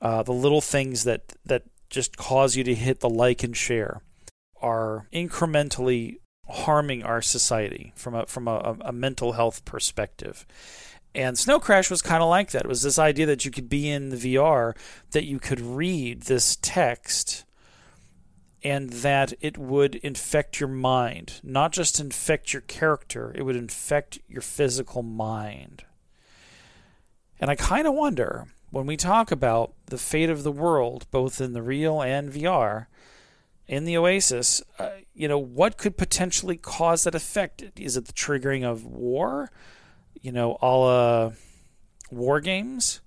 uh, 0.00 0.22
the 0.22 0.32
little 0.32 0.60
things 0.60 1.04
that 1.04 1.34
that 1.44 1.64
just 1.88 2.16
cause 2.16 2.56
you 2.56 2.64
to 2.64 2.74
hit 2.74 3.00
the 3.00 3.10
like 3.10 3.42
and 3.42 3.56
share, 3.56 4.02
are 4.60 5.06
incrementally 5.12 6.18
harming 6.48 7.02
our 7.02 7.22
society 7.22 7.92
from 7.94 8.14
a 8.14 8.26
from 8.26 8.48
a, 8.48 8.76
a 8.80 8.92
mental 8.92 9.32
health 9.32 9.64
perspective. 9.64 10.46
And 11.14 11.38
Snow 11.38 11.58
Crash 11.58 11.90
was 11.90 12.02
kind 12.02 12.22
of 12.22 12.28
like 12.28 12.52
that. 12.52 12.64
It 12.64 12.68
was 12.68 12.82
this 12.82 12.98
idea 12.98 13.26
that 13.26 13.44
you 13.44 13.50
could 13.50 13.68
be 13.68 13.90
in 13.90 14.10
the 14.10 14.16
VR, 14.16 14.76
that 15.10 15.24
you 15.24 15.40
could 15.40 15.60
read 15.60 16.22
this 16.22 16.56
text 16.62 17.44
and 18.62 18.90
that 18.90 19.32
it 19.40 19.56
would 19.56 19.96
infect 19.96 20.60
your 20.60 20.68
mind, 20.68 21.40
not 21.42 21.72
just 21.72 21.98
infect 21.98 22.52
your 22.52 22.60
character, 22.62 23.32
it 23.34 23.42
would 23.42 23.56
infect 23.56 24.18
your 24.28 24.42
physical 24.42 25.02
mind. 25.02 25.84
And 27.40 27.50
I 27.50 27.54
kind 27.54 27.86
of 27.86 27.94
wonder 27.94 28.48
when 28.70 28.86
we 28.86 28.96
talk 28.96 29.30
about 29.30 29.72
the 29.86 29.98
fate 29.98 30.30
of 30.30 30.42
the 30.42 30.52
world, 30.52 31.06
both 31.10 31.40
in 31.40 31.54
the 31.54 31.62
real 31.62 32.02
and 32.02 32.30
VR, 32.30 32.86
in 33.66 33.84
the 33.84 33.96
Oasis, 33.96 34.62
uh, 34.78 34.90
you 35.14 35.26
know, 35.26 35.38
what 35.38 35.78
could 35.78 35.96
potentially 35.96 36.56
cause 36.56 37.04
that 37.04 37.14
effect? 37.14 37.64
Is 37.76 37.96
it 37.96 38.06
the 38.06 38.12
triggering 38.12 38.64
of 38.64 38.84
war? 38.84 39.50
You 40.20 40.32
know, 40.32 40.52
all 40.60 41.32
war 42.10 42.40
games? 42.40 43.00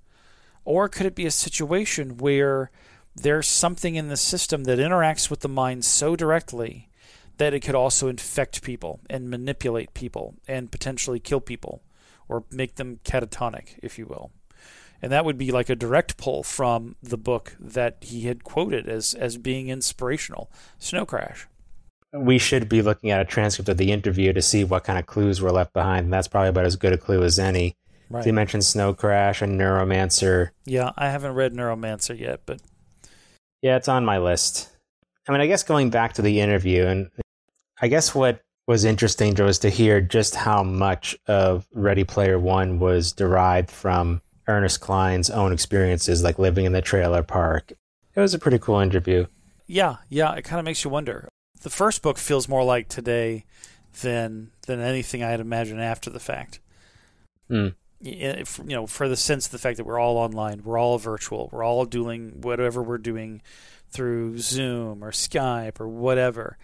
Or 0.65 0.87
could 0.87 1.05
it 1.05 1.15
be 1.15 1.25
a 1.25 1.31
situation 1.31 2.17
where 2.17 2.71
there's 3.15 3.47
something 3.47 3.95
in 3.95 4.07
the 4.07 4.17
system 4.17 4.63
that 4.63 4.79
interacts 4.79 5.29
with 5.29 5.41
the 5.41 5.49
mind 5.49 5.85
so 5.85 6.15
directly 6.15 6.89
that 7.37 7.53
it 7.53 7.59
could 7.61 7.75
also 7.75 8.07
infect 8.07 8.63
people 8.63 8.99
and 9.09 9.29
manipulate 9.29 9.93
people 9.93 10.35
and 10.47 10.71
potentially 10.71 11.19
kill 11.19 11.41
people 11.41 11.83
or 12.27 12.45
make 12.51 12.75
them 12.75 12.99
catatonic, 13.03 13.79
if 13.81 13.99
you 13.99 14.05
will. 14.05 14.31
And 15.01 15.11
that 15.11 15.25
would 15.25 15.37
be 15.37 15.51
like 15.51 15.69
a 15.69 15.75
direct 15.75 16.15
pull 16.15 16.43
from 16.43 16.95
the 17.03 17.17
book 17.17 17.55
that 17.59 17.97
he 18.01 18.21
had 18.21 18.43
quoted 18.43 18.87
as, 18.87 19.13
as 19.13 19.37
being 19.37 19.67
inspirational 19.67 20.49
Snow 20.79 21.05
Crash. 21.05 21.47
We 22.13 22.37
should 22.37 22.69
be 22.69 22.81
looking 22.81 23.09
at 23.09 23.21
a 23.21 23.25
transcript 23.25 23.69
of 23.69 23.77
the 23.77 23.91
interview 23.91 24.33
to 24.33 24.41
see 24.41 24.63
what 24.63 24.83
kind 24.83 24.99
of 24.99 25.05
clues 25.05 25.41
were 25.41 25.51
left 25.51 25.73
behind. 25.73 26.05
And 26.05 26.13
that's 26.13 26.27
probably 26.27 26.49
about 26.49 26.65
as 26.65 26.75
good 26.75 26.93
a 26.93 26.97
clue 26.97 27.23
as 27.23 27.39
any. 27.39 27.75
Right. 28.09 28.25
You 28.25 28.33
mentioned 28.33 28.63
Snow 28.63 28.93
Crash 28.93 29.41
and 29.41 29.59
Neuromancer. 29.59 30.51
Yeah, 30.65 30.91
I 30.95 31.09
haven't 31.09 31.33
read 31.33 31.53
Neuromancer 31.53 32.17
yet, 32.17 32.41
but 32.45 32.61
yeah, 33.63 33.77
it's 33.77 33.87
on 33.87 34.05
my 34.05 34.19
list. 34.19 34.69
I 35.27 35.31
mean, 35.31 35.41
I 35.41 35.47
guess 35.47 35.63
going 35.63 35.89
back 35.89 36.13
to 36.13 36.21
the 36.21 36.39
interview, 36.39 36.85
and 36.85 37.09
I 37.81 37.87
guess 37.87 38.13
what 38.13 38.41
was 38.67 38.85
interesting 38.85 39.33
was 39.35 39.59
to 39.59 39.69
hear 39.69 39.99
just 39.99 40.35
how 40.35 40.63
much 40.63 41.17
of 41.27 41.65
Ready 41.73 42.03
Player 42.03 42.37
One 42.37 42.77
was 42.77 43.13
derived 43.13 43.71
from 43.71 44.21
Ernest 44.47 44.81
Cline's 44.81 45.29
own 45.29 45.51
experiences, 45.51 46.23
like 46.23 46.37
living 46.37 46.65
in 46.65 46.73
the 46.73 46.81
trailer 46.81 47.23
park. 47.23 47.73
It 48.15 48.19
was 48.19 48.33
a 48.33 48.39
pretty 48.39 48.59
cool 48.59 48.79
interview. 48.79 49.25
Yeah, 49.65 49.97
yeah, 50.09 50.33
it 50.33 50.43
kind 50.43 50.59
of 50.59 50.65
makes 50.65 50.83
you 50.83 50.89
wonder. 50.89 51.27
The 51.63 51.69
first 51.69 52.01
book 52.01 52.17
feels 52.17 52.47
more 52.47 52.63
like 52.63 52.87
today 52.87 53.45
than 54.01 54.51
than 54.67 54.79
anything 54.79 55.23
I 55.23 55.31
had 55.31 55.39
imagined 55.39 55.81
after 55.81 56.09
the 56.09 56.19
fact. 56.19 56.59
Hmm 57.49 57.69
you 58.03 58.43
know, 58.63 58.85
for 58.85 59.07
the 59.07 59.15
sense 59.15 59.45
of 59.45 59.51
the 59.53 59.57
fact 59.57 59.77
that 59.77 59.85
we're 59.85 59.99
all 59.99 60.17
online, 60.17 60.61
we're 60.63 60.77
all 60.77 60.97
virtual, 60.97 61.49
we're 61.51 61.63
all 61.63 61.85
doing 61.85 62.41
whatever 62.41 62.83
we're 62.83 62.97
doing 62.97 63.41
through 63.89 64.37
Zoom 64.39 65.03
or 65.03 65.11
Skype 65.11 65.79
or 65.79 65.87
whatever. 65.87 66.57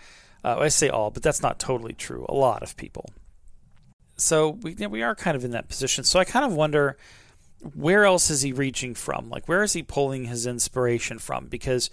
Uh, 0.43 0.57
I 0.59 0.67
say 0.67 0.89
all, 0.89 1.11
but 1.11 1.23
that's 1.23 1.41
not 1.41 1.59
totally 1.59 1.93
true. 1.93 2.25
A 2.27 2.33
lot 2.33 2.61
of 2.61 2.75
people. 2.75 3.09
So 4.17 4.49
we 4.49 4.75
we 4.87 5.01
are 5.01 5.15
kind 5.15 5.37
of 5.37 5.45
in 5.45 5.51
that 5.51 5.69
position. 5.69 6.03
So 6.03 6.19
I 6.19 6.25
kind 6.25 6.45
of 6.45 6.53
wonder 6.53 6.97
where 7.61 8.05
else 8.05 8.29
is 8.29 8.41
he 8.41 8.53
reaching 8.53 8.95
from? 8.95 9.29
Like, 9.29 9.47
where 9.47 9.63
is 9.63 9.73
he 9.73 9.83
pulling 9.83 10.25
his 10.25 10.47
inspiration 10.47 11.19
from? 11.19 11.47
Because 11.47 11.89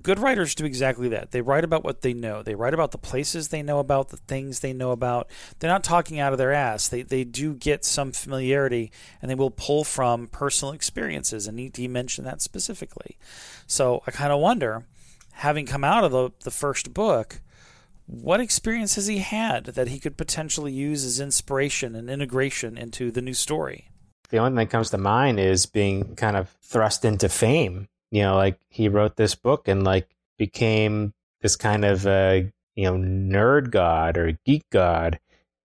good 0.00 0.20
writers 0.20 0.54
do 0.54 0.64
exactly 0.64 1.08
that. 1.08 1.32
They 1.32 1.40
write 1.40 1.64
about 1.64 1.82
what 1.82 2.02
they 2.02 2.12
know. 2.12 2.42
They 2.42 2.54
write 2.54 2.74
about 2.74 2.92
the 2.92 2.98
places 2.98 3.48
they 3.48 3.62
know 3.62 3.80
about, 3.80 4.10
the 4.10 4.16
things 4.16 4.60
they 4.60 4.72
know 4.72 4.92
about. 4.92 5.28
They're 5.58 5.70
not 5.70 5.82
talking 5.82 6.20
out 6.20 6.32
of 6.32 6.38
their 6.38 6.52
ass. 6.52 6.86
They 6.86 7.02
they 7.02 7.24
do 7.24 7.54
get 7.54 7.84
some 7.84 8.12
familiarity, 8.12 8.92
and 9.20 9.28
they 9.28 9.34
will 9.34 9.50
pull 9.50 9.82
from 9.82 10.28
personal 10.28 10.72
experiences. 10.72 11.48
And 11.48 11.58
he, 11.58 11.72
he 11.74 11.88
mentioned 11.88 12.26
that 12.26 12.40
specifically. 12.40 13.18
So 13.66 14.02
I 14.06 14.12
kind 14.12 14.32
of 14.32 14.38
wonder, 14.38 14.86
having 15.32 15.66
come 15.66 15.84
out 15.84 16.04
of 16.04 16.12
the 16.12 16.30
the 16.44 16.50
first 16.50 16.94
book. 16.94 17.40
What 18.06 18.40
experience 18.40 18.94
has 18.94 19.06
he 19.06 19.18
had 19.18 19.66
that 19.66 19.88
he 19.88 19.98
could 19.98 20.16
potentially 20.16 20.72
use 20.72 21.04
as 21.04 21.20
inspiration 21.20 21.94
and 21.94 22.08
integration 22.08 22.78
into 22.78 23.10
the 23.10 23.20
new 23.20 23.34
story? 23.34 23.87
The 24.30 24.38
only 24.38 24.50
thing 24.50 24.56
that 24.56 24.70
comes 24.70 24.90
to 24.90 24.98
mind 24.98 25.40
is 25.40 25.66
being 25.66 26.14
kind 26.16 26.36
of 26.36 26.48
thrust 26.62 27.04
into 27.04 27.28
fame. 27.28 27.88
You 28.10 28.22
know, 28.22 28.36
like 28.36 28.58
he 28.68 28.88
wrote 28.88 29.16
this 29.16 29.34
book 29.34 29.68
and 29.68 29.84
like 29.84 30.08
became 30.38 31.12
this 31.40 31.56
kind 31.56 31.84
of 31.84 32.06
uh, 32.06 32.42
you 32.74 32.84
know 32.84 32.94
nerd 32.94 33.70
god 33.70 34.16
or 34.16 34.38
geek 34.44 34.64
god, 34.70 35.18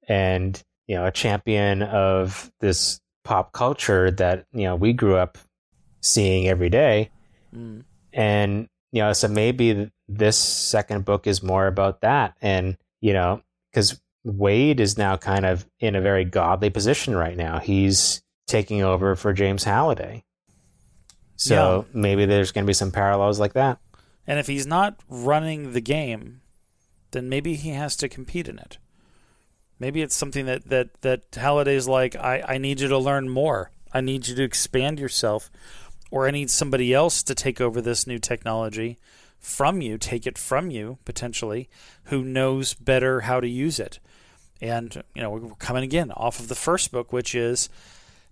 and 0.08 0.62
you 0.88 0.96
know 0.96 1.06
a 1.06 1.12
champion 1.12 1.82
of 1.82 2.52
this 2.60 3.00
pop 3.24 3.54
culture 3.54 4.12
that 4.12 4.46
you 4.54 4.64
know 4.64 4.76
we 4.76 4.94
grew 4.94 5.16
up 5.16 5.38
seeing 6.02 6.48
every 6.48 6.70
day. 6.70 7.10
Mm. 7.56 7.84
and 8.12 8.68
you 8.92 9.04
know 9.04 9.14
so 9.14 9.28
maybe 9.28 9.92
this 10.08 10.36
second 10.38 11.06
book 11.06 11.28
is 11.28 11.44
more 11.44 11.68
about 11.68 12.02
that 12.02 12.36
and 12.42 12.78
you 13.00 13.14
know 13.14 13.44
because 13.72 14.02
Wade 14.24 14.80
is 14.80 14.98
now 14.98 15.18
kind 15.18 15.46
of 15.46 15.66
in 15.80 15.96
a 15.96 16.02
very 16.02 16.26
godly 16.26 16.72
position 16.72 17.16
right 17.16 17.38
now. 17.38 17.60
He's 17.60 18.23
taking 18.48 18.82
over 18.82 19.16
for 19.16 19.34
James 19.34 19.64
Halliday. 19.64 20.24
So 21.36 21.86
yeah. 21.88 22.00
maybe 22.00 22.26
there's 22.26 22.52
going 22.52 22.66
to 22.66 22.70
be 22.70 22.74
some 22.74 22.92
parallels 22.92 23.40
like 23.40 23.54
that. 23.54 23.80
And 24.26 24.40
if 24.40 24.48
he's 24.48 24.68
not 24.68 25.00
running 25.10 25.74
the 25.74 25.82
game, 25.82 26.42
then 27.12 27.30
maybe 27.30 27.56
he 27.56 27.70
has 27.70 27.96
to 27.98 28.10
compete 28.10 28.48
in 28.48 28.60
it. 28.60 28.78
Maybe 29.80 30.02
it's 30.02 30.16
something 30.16 30.46
that 30.46 30.70
that 30.70 31.02
that 31.02 31.24
Halliday's 31.34 31.88
like, 31.88 32.16
I, 32.16 32.44
I 32.48 32.58
need 32.58 32.80
you 32.80 32.88
to 32.88 32.98
learn 32.98 33.28
more. 33.28 33.72
I 33.94 34.02
need 34.02 34.28
you 34.28 34.36
to 34.36 34.44
expand 34.44 35.00
yourself, 35.00 35.52
or 36.10 36.28
I 36.28 36.32
need 36.32 36.50
somebody 36.50 36.94
else 36.94 37.22
to 37.24 37.36
take 37.36 37.60
over 37.60 37.82
this 37.82 38.08
new 38.08 38.20
technology 38.20 39.00
from 39.40 39.82
you, 39.82 39.98
take 39.98 40.26
it 40.26 40.38
from 40.38 40.72
you 40.72 41.00
potentially, 41.04 41.70
who 42.06 42.24
knows 42.24 42.74
better 42.74 43.22
how 43.22 43.42
to 43.42 43.48
use 43.48 43.80
it. 43.80 44.00
And 44.62 45.04
you 45.14 45.22
know, 45.22 45.30
we're 45.30 45.56
coming 45.56 45.84
again 45.84 46.12
off 46.12 46.40
of 46.40 46.48
the 46.48 46.56
first 46.56 46.92
book, 46.92 47.12
which 47.12 47.36
is 47.36 47.68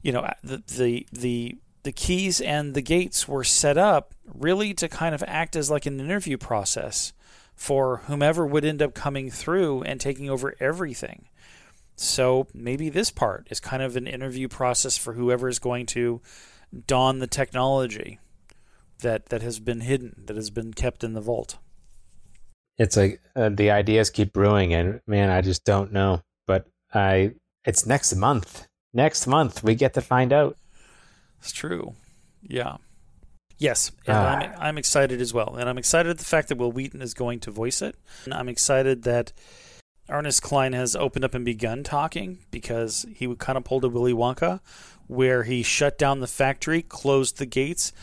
you 0.02 0.12
know, 0.12 0.30
the 0.44 0.64
the 0.68 1.08
the 1.12 1.58
the 1.84 1.92
keys 1.92 2.42
and 2.42 2.74
the 2.74 2.82
gates 2.82 3.28
were 3.28 3.44
set 3.44 3.78
up 3.78 4.14
really 4.26 4.74
to 4.76 4.88
kind 4.88 5.16
of 5.16 5.24
act 5.28 5.56
as 5.56 5.70
like 5.72 5.86
an 5.86 6.00
interview 6.00 6.38
process 6.38 7.14
for 7.56 7.98
whomever 8.08 8.46
would 8.46 8.66
end 8.66 8.82
up 8.82 8.94
coming 8.94 9.30
through 9.30 9.84
and 9.84 10.00
taking 10.00 10.30
over 10.30 10.56
everything. 10.60 11.28
So 11.96 12.48
maybe 12.54 12.90
this 12.90 13.12
part 13.12 13.48
is 13.52 13.60
kind 13.60 13.84
of 13.84 13.96
an 13.96 14.08
interview 14.08 14.48
process 14.48 14.98
for 14.98 15.14
whoever 15.14 15.48
is 15.48 15.60
going 15.60 15.86
to 15.88 16.22
don 16.88 17.20
the 17.20 17.28
technology 17.28 18.20
that 19.00 19.28
that 19.28 19.42
has 19.42 19.60
been 19.60 19.82
hidden, 19.82 20.24
that 20.26 20.36
has 20.36 20.50
been 20.50 20.74
kept 20.74 21.04
in 21.04 21.14
the 21.14 21.22
vault. 21.22 21.58
It's 22.78 22.98
like 22.98 23.22
uh, 23.36 23.50
the 23.50 23.72
ideas 23.72 24.10
keep 24.10 24.34
brewing, 24.34 24.74
and 24.74 25.02
man, 25.06 25.30
I 25.30 25.42
just 25.42 25.66
don't 25.66 25.92
know. 25.92 26.22
But 26.48 26.68
I, 26.94 27.34
it's 27.66 27.86
next 27.86 28.16
month. 28.16 28.68
Next 28.94 29.28
month 29.28 29.64
we 29.64 29.76
get 29.76 29.94
to 29.94 30.02
find 30.02 30.34
out. 30.34 30.58
It's 31.40 31.52
true. 31.52 31.96
Yeah. 32.42 32.78
Yes, 33.58 33.92
and 34.08 34.18
Ah. 34.18 34.28
I'm 34.36 34.54
I'm 34.60 34.78
excited 34.78 35.22
as 35.22 35.34
well, 35.34 35.56
and 35.56 35.70
I'm 35.70 35.78
excited 35.78 36.10
at 36.10 36.18
the 36.18 36.26
fact 36.26 36.48
that 36.50 36.58
Wil 36.58 36.72
Wheaton 36.72 37.02
is 37.02 37.14
going 37.14 37.40
to 37.42 37.52
voice 37.52 37.82
it. 37.82 37.96
And 38.26 38.34
I'm 38.34 38.50
excited 38.50 39.04
that 39.04 39.34
Ernest 40.10 40.42
Cline 40.42 40.74
has 40.74 40.96
opened 40.96 41.24
up 41.24 41.36
and 41.36 41.46
begun 41.46 41.84
talking 41.84 42.40
because 42.50 43.06
he 43.16 43.34
kind 43.36 43.58
of 43.58 43.64
pulled 43.64 43.84
a 43.86 43.90
Willy 43.90 44.14
Wonka, 44.14 44.62
where 45.08 45.44
he 45.44 45.62
shut 45.62 45.98
down 46.00 46.20
the 46.22 46.28
factory, 46.28 46.82
closed 46.82 47.38
the 47.38 47.46
gates. 47.46 47.94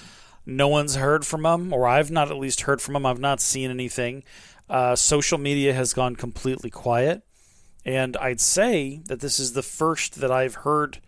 No 0.46 0.68
one's 0.68 0.94
heard 0.94 1.26
from 1.26 1.44
him, 1.44 1.72
or 1.72 1.86
I've 1.88 2.10
not 2.10 2.30
at 2.30 2.38
least 2.38 2.62
heard 2.62 2.80
from 2.80 2.94
him. 2.94 3.04
I've 3.04 3.18
not 3.18 3.40
seen 3.40 3.68
anything. 3.68 4.22
Uh, 4.70 4.94
social 4.94 5.38
media 5.38 5.74
has 5.74 5.92
gone 5.92 6.14
completely 6.14 6.70
quiet, 6.70 7.22
and 7.88 8.18
I'd 8.18 8.40
say 8.40 9.00
that 9.06 9.20
this 9.20 9.40
is 9.40 9.54
the 9.54 9.62
first 9.62 10.16
that 10.16 10.30
I've 10.30 10.56
heard 10.56 10.98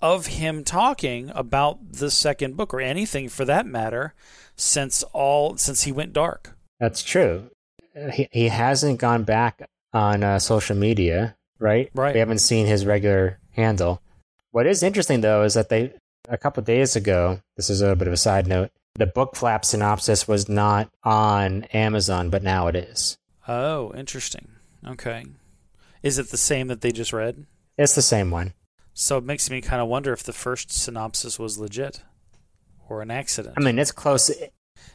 of 0.00 0.26
him 0.26 0.62
talking 0.62 1.32
about 1.34 1.94
the 1.94 2.08
second 2.08 2.56
book 2.56 2.72
or 2.72 2.80
anything 2.80 3.28
for 3.28 3.44
that 3.46 3.66
matter 3.66 4.14
since 4.54 5.02
all 5.12 5.56
since 5.56 5.82
he 5.82 5.90
went 5.90 6.12
dark. 6.12 6.56
That's 6.78 7.02
true. 7.02 7.50
He 8.12 8.28
he 8.30 8.46
hasn't 8.46 9.00
gone 9.00 9.24
back 9.24 9.68
on 9.92 10.22
uh, 10.22 10.38
social 10.38 10.76
media, 10.76 11.34
right? 11.58 11.90
Right. 11.94 12.14
We 12.14 12.20
haven't 12.20 12.38
seen 12.38 12.66
his 12.66 12.86
regular 12.86 13.40
handle. 13.50 14.00
What 14.52 14.68
is 14.68 14.84
interesting 14.84 15.20
though 15.20 15.42
is 15.42 15.54
that 15.54 15.68
they 15.68 15.94
a 16.28 16.38
couple 16.38 16.62
days 16.62 16.94
ago. 16.94 17.40
This 17.56 17.70
is 17.70 17.80
a 17.80 17.96
bit 17.96 18.06
of 18.06 18.14
a 18.14 18.18
side 18.18 18.46
note. 18.46 18.70
The 18.94 19.06
book 19.06 19.34
flap 19.34 19.64
synopsis 19.64 20.28
was 20.28 20.48
not 20.48 20.90
on 21.02 21.64
Amazon, 21.74 22.30
but 22.30 22.44
now 22.44 22.68
it 22.68 22.76
is. 22.76 23.18
Oh, 23.48 23.92
interesting. 23.94 24.48
Okay. 24.86 25.24
Is 26.02 26.18
it 26.18 26.30
the 26.30 26.36
same 26.36 26.68
that 26.68 26.80
they 26.80 26.92
just 26.92 27.12
read? 27.12 27.46
It's 27.76 27.94
the 27.94 28.02
same 28.02 28.30
one. 28.30 28.54
So 28.94 29.18
it 29.18 29.24
makes 29.24 29.48
me 29.50 29.60
kind 29.60 29.80
of 29.80 29.88
wonder 29.88 30.12
if 30.12 30.24
the 30.24 30.32
first 30.32 30.72
synopsis 30.72 31.38
was 31.38 31.58
legit 31.58 32.02
or 32.88 33.02
an 33.02 33.10
accident. 33.10 33.54
I 33.56 33.60
mean, 33.60 33.78
it's 33.78 33.92
close. 33.92 34.28
it 34.30 34.52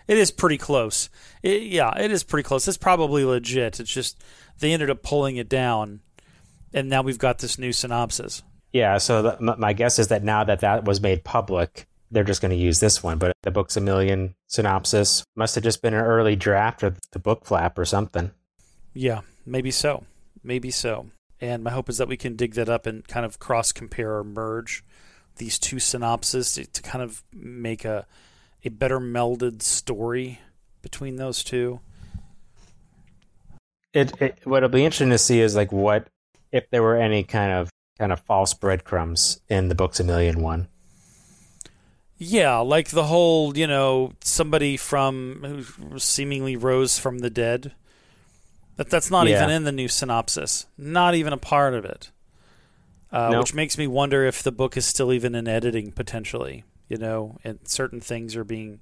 is 0.08 0.32
pretty 0.32 0.58
close. 0.58 1.10
It, 1.42 1.63
yeah, 1.63 1.98
it 1.98 2.12
is 2.12 2.24
pretty 2.24 2.46
close. 2.46 2.68
It's 2.68 2.78
probably 2.78 3.24
legit. 3.24 3.80
It's 3.80 3.94
just 3.94 4.22
they 4.60 4.74
ended 4.74 4.89
up 4.89 5.04
pulling 5.04 5.38
it 5.38 5.48
down, 5.48 6.02
and 6.74 6.89
now 6.89 7.02
we've 7.02 7.18
got 7.18 7.39
this 7.39 7.58
new 7.58 7.72
synopsis. 7.72 8.44
Yeah. 8.74 8.98
So 8.98 9.22
the, 9.22 9.56
my 9.58 9.74
guess 9.74 10.00
is 10.00 10.10
that 10.10 10.24
now 10.24 10.44
that 10.44 10.60
that 10.62 10.84
was 10.84 11.00
made 11.00 11.24
public, 11.24 11.88
they're 12.12 12.24
just 12.24 12.42
going 12.42 12.52
to 12.52 12.58
use 12.58 12.80
this 12.80 13.02
one. 13.02 13.20
But 13.20 13.38
the 13.44 13.52
book's 13.52 13.78
a 13.78 13.82
million 13.82 14.36
synopsis 14.48 15.24
must 15.36 15.56
have 15.56 15.63
just 15.63 15.82
been 15.82 15.94
an 15.94 16.04
early 16.04 16.36
draft 16.36 16.84
of 16.84 17.00
the 17.12 17.20
book 17.20 17.46
flap 17.46 17.78
or 17.78 17.86
something. 17.86 18.32
Yeah, 18.94 19.22
maybe 19.46 19.72
so. 19.72 20.04
Maybe 20.44 20.72
so. 20.72 21.08
And 21.40 21.64
my 21.64 21.72
hope 21.72 21.90
is 21.90 21.98
that 21.98 22.08
we 22.08 22.18
can 22.18 22.36
dig 22.36 22.54
that 22.54 22.70
up 22.70 22.86
and 22.86 23.08
kind 23.08 23.26
of 23.26 23.40
cross 23.40 23.72
compare 23.72 24.18
or 24.18 24.24
merge 24.24 24.84
these 25.38 25.58
two 25.58 25.80
synopses 25.80 26.54
to, 26.54 26.66
to 26.66 26.82
kind 26.82 27.04
of 27.04 27.24
make 27.34 27.86
a 27.86 28.06
a 28.66 28.70
better 28.70 29.00
melded 29.00 29.62
story 29.62 30.40
between 30.82 31.18
those 31.18 31.44
two. 31.44 31.82
it, 33.94 34.22
it 34.22 34.40
what'll 34.44 34.70
be 34.70 34.84
interesting 34.84 35.10
to 35.12 35.18
see 35.18 35.40
is 35.40 35.56
like 35.56 35.72
what 35.72 36.08
if 36.52 36.70
there 36.70 36.82
were 36.82 36.98
any 36.98 37.24
kind 37.24 37.52
of 37.52 37.70
kind 38.00 38.12
of 38.12 38.20
false 38.22 38.54
breadcrumbs 38.54 39.40
in 39.50 39.68
the 39.68 39.76
books 39.76 40.00
a 40.00 40.04
million 40.04 40.42
one 40.42 40.68
Yeah, 42.18 42.58
like 42.60 42.90
the 42.90 43.04
whole, 43.06 43.58
you 43.58 43.68
know, 43.68 44.14
somebody 44.24 44.78
from 44.78 45.66
who 45.90 46.00
seemingly 46.00 46.56
rose 46.56 46.98
from 46.98 47.20
the 47.20 47.30
dead. 47.30 47.74
That 48.76 48.90
that's 48.90 49.12
not 49.12 49.28
Yeah. 49.28 49.38
even 49.44 49.50
in 49.50 49.64
the 49.66 49.72
new 49.72 49.88
synopsis. 49.88 50.66
Not 50.78 51.16
even 51.16 51.34
a 51.34 51.38
part 51.38 51.74
of 51.74 51.86
it. 51.86 52.12
Uh, 53.12 53.30
Nope. 53.30 53.42
Which 53.44 53.54
makes 53.54 53.78
me 53.78 53.86
wonder 53.86 54.26
if 54.26 54.42
the 54.42 54.52
book 54.52 54.76
is 54.76 54.86
still 54.86 55.14
even 55.14 55.36
in 55.36 55.48
editing 55.48 55.92
potentially. 55.92 56.64
You 56.90 56.98
know, 56.98 57.38
and 57.44 57.60
certain 57.66 58.02
things 58.02 58.36
are 58.36 58.44
being 58.44 58.80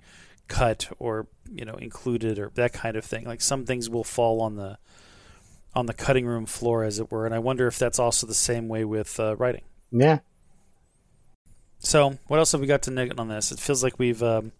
cut 0.47 0.89
or 0.99 1.27
you 1.49 1.63
know 1.65 1.75
included 1.75 2.39
or 2.39 2.51
that 2.55 2.73
kind 2.73 2.95
of 2.95 3.05
thing. 3.05 3.25
Like 3.25 3.41
some 3.41 3.65
things 3.65 3.89
will 3.89 4.03
fall 4.03 4.41
on 4.41 4.55
the 4.55 4.77
on 5.73 5.85
the 5.85 5.93
cutting 5.93 6.25
room 6.25 6.45
floor, 6.45 6.83
as 6.83 6.99
it 6.99 7.11
were. 7.11 7.25
And 7.25 7.33
I 7.35 7.39
wonder 7.39 7.67
if 7.67 7.77
that's 7.79 7.99
also 7.99 8.27
the 8.27 8.33
same 8.33 8.67
way 8.67 8.83
with 8.85 9.17
uh, 9.19 9.35
writing. 9.37 9.61
yeah 9.91 10.19
So, 11.79 12.17
what 12.27 12.37
else 12.39 12.51
have 12.51 12.59
we 12.61 12.67
got 12.67 12.81
to 12.83 12.91
nit 12.91 13.17
on 13.17 13.27
this? 13.29 13.51
It 13.51 13.59
feels 13.59 13.83
like 13.83 13.97
we've 13.99 14.21
um, 14.23 14.51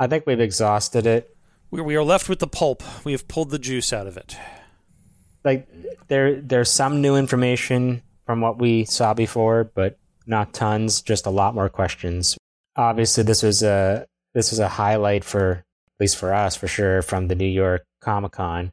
i 0.00 0.06
think 0.06 0.26
we've 0.26 0.40
exhausted 0.40 1.06
it 1.06 1.34
We, 1.70 1.80
we 1.82 1.96
are 1.96 2.02
left 2.04 2.28
with 2.28 2.38
the 2.40 2.46
pulp. 2.46 2.82
We 3.04 3.12
have 3.12 3.28
pulled 3.28 3.50
the 3.50 3.58
juice 3.58 3.92
out 3.92 4.06
of 4.06 4.16
it. 4.16 4.36
Like 5.44 5.68
there 6.08 6.40
there's 6.40 6.70
some 6.70 7.00
new 7.00 7.16
information 7.16 8.02
from 8.26 8.40
what 8.40 8.58
we 8.58 8.84
saw 8.84 9.14
before 9.14 9.64
but 9.64 9.98
not 10.26 10.54
tons 10.54 11.02
just 11.02 11.26
a 11.26 11.30
lot 11.30 11.54
more 11.54 11.68
questions. 11.68 12.36
Obviously 12.76 13.24
this 13.24 13.42
was 13.42 13.62
a 13.62 14.06
this 14.34 14.50
was 14.50 14.58
a 14.58 14.68
highlight 14.68 15.24
for 15.24 15.50
at 15.52 16.00
least 16.00 16.16
for 16.16 16.32
us 16.32 16.56
for 16.56 16.68
sure 16.68 17.02
from 17.02 17.28
the 17.28 17.34
new 17.34 17.44
york 17.46 17.84
comic-con. 18.00 18.72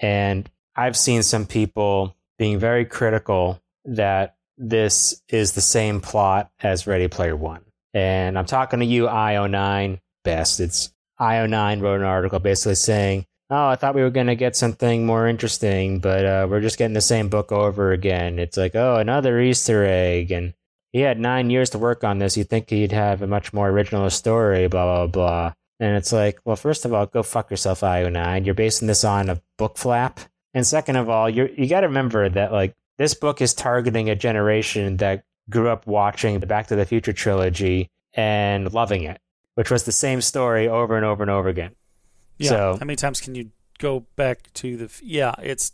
And 0.00 0.48
i've 0.76 0.96
seen 0.96 1.22
some 1.22 1.46
people 1.46 2.16
being 2.38 2.58
very 2.58 2.84
critical 2.84 3.60
that 3.84 4.36
this 4.58 5.22
is 5.28 5.52
the 5.52 5.60
same 5.60 6.00
plot 6.00 6.50
as 6.60 6.86
ready 6.86 7.08
player 7.08 7.36
one. 7.36 7.64
And 7.94 8.38
i'm 8.38 8.46
talking 8.46 8.80
to 8.80 8.86
you 8.86 9.06
io9 9.06 9.98
bastards 10.24 10.92
io9 11.20 11.80
wrote 11.80 12.00
an 12.00 12.06
article 12.06 12.38
basically 12.38 12.74
saying 12.74 13.26
oh, 13.52 13.68
I 13.68 13.76
thought 13.76 13.94
we 13.94 14.00
were 14.00 14.10
going 14.10 14.28
to 14.28 14.34
get 14.34 14.56
something 14.56 15.04
more 15.04 15.28
interesting, 15.28 15.98
but 15.98 16.24
uh, 16.24 16.46
we're 16.48 16.62
just 16.62 16.78
getting 16.78 16.94
the 16.94 17.02
same 17.02 17.28
book 17.28 17.52
over 17.52 17.92
again. 17.92 18.38
It's 18.38 18.56
like, 18.56 18.74
oh, 18.74 18.96
another 18.96 19.38
Easter 19.40 19.84
egg. 19.84 20.32
And 20.32 20.54
he 20.90 21.00
had 21.00 21.20
nine 21.20 21.50
years 21.50 21.68
to 21.70 21.78
work 21.78 22.02
on 22.02 22.18
this. 22.18 22.34
You'd 22.34 22.48
think 22.48 22.70
he'd 22.70 22.92
have 22.92 23.20
a 23.20 23.26
much 23.26 23.52
more 23.52 23.68
original 23.68 24.08
story, 24.08 24.68
blah, 24.68 24.84
blah, 24.84 25.06
blah. 25.06 25.52
And 25.80 25.96
it's 25.96 26.12
like, 26.12 26.40
well, 26.46 26.56
first 26.56 26.86
of 26.86 26.94
all, 26.94 27.04
go 27.04 27.22
fuck 27.22 27.50
yourself, 27.50 27.80
IO9. 27.80 28.46
You're 28.46 28.54
basing 28.54 28.88
this 28.88 29.04
on 29.04 29.28
a 29.28 29.42
book 29.58 29.76
flap. 29.76 30.20
And 30.54 30.66
second 30.66 30.96
of 30.96 31.10
all, 31.10 31.28
you're, 31.28 31.48
you 31.48 31.68
got 31.68 31.80
to 31.80 31.88
remember 31.88 32.30
that, 32.30 32.52
like, 32.52 32.74
this 32.96 33.14
book 33.14 33.42
is 33.42 33.52
targeting 33.52 34.08
a 34.08 34.16
generation 34.16 34.96
that 34.98 35.24
grew 35.50 35.68
up 35.68 35.86
watching 35.86 36.40
the 36.40 36.46
Back 36.46 36.68
to 36.68 36.76
the 36.76 36.86
Future 36.86 37.12
trilogy 37.12 37.90
and 38.14 38.72
loving 38.72 39.02
it, 39.02 39.20
which 39.56 39.70
was 39.70 39.84
the 39.84 39.92
same 39.92 40.22
story 40.22 40.68
over 40.68 40.96
and 40.96 41.04
over 41.04 41.22
and 41.22 41.30
over 41.30 41.50
again. 41.50 41.72
Yeah. 42.42 42.50
So- 42.50 42.76
How 42.78 42.84
many 42.86 42.96
times 42.96 43.20
can 43.20 43.34
you 43.34 43.50
go 43.78 44.00
back 44.16 44.52
to 44.54 44.76
the? 44.76 44.90
Yeah, 45.02 45.34
it's 45.42 45.72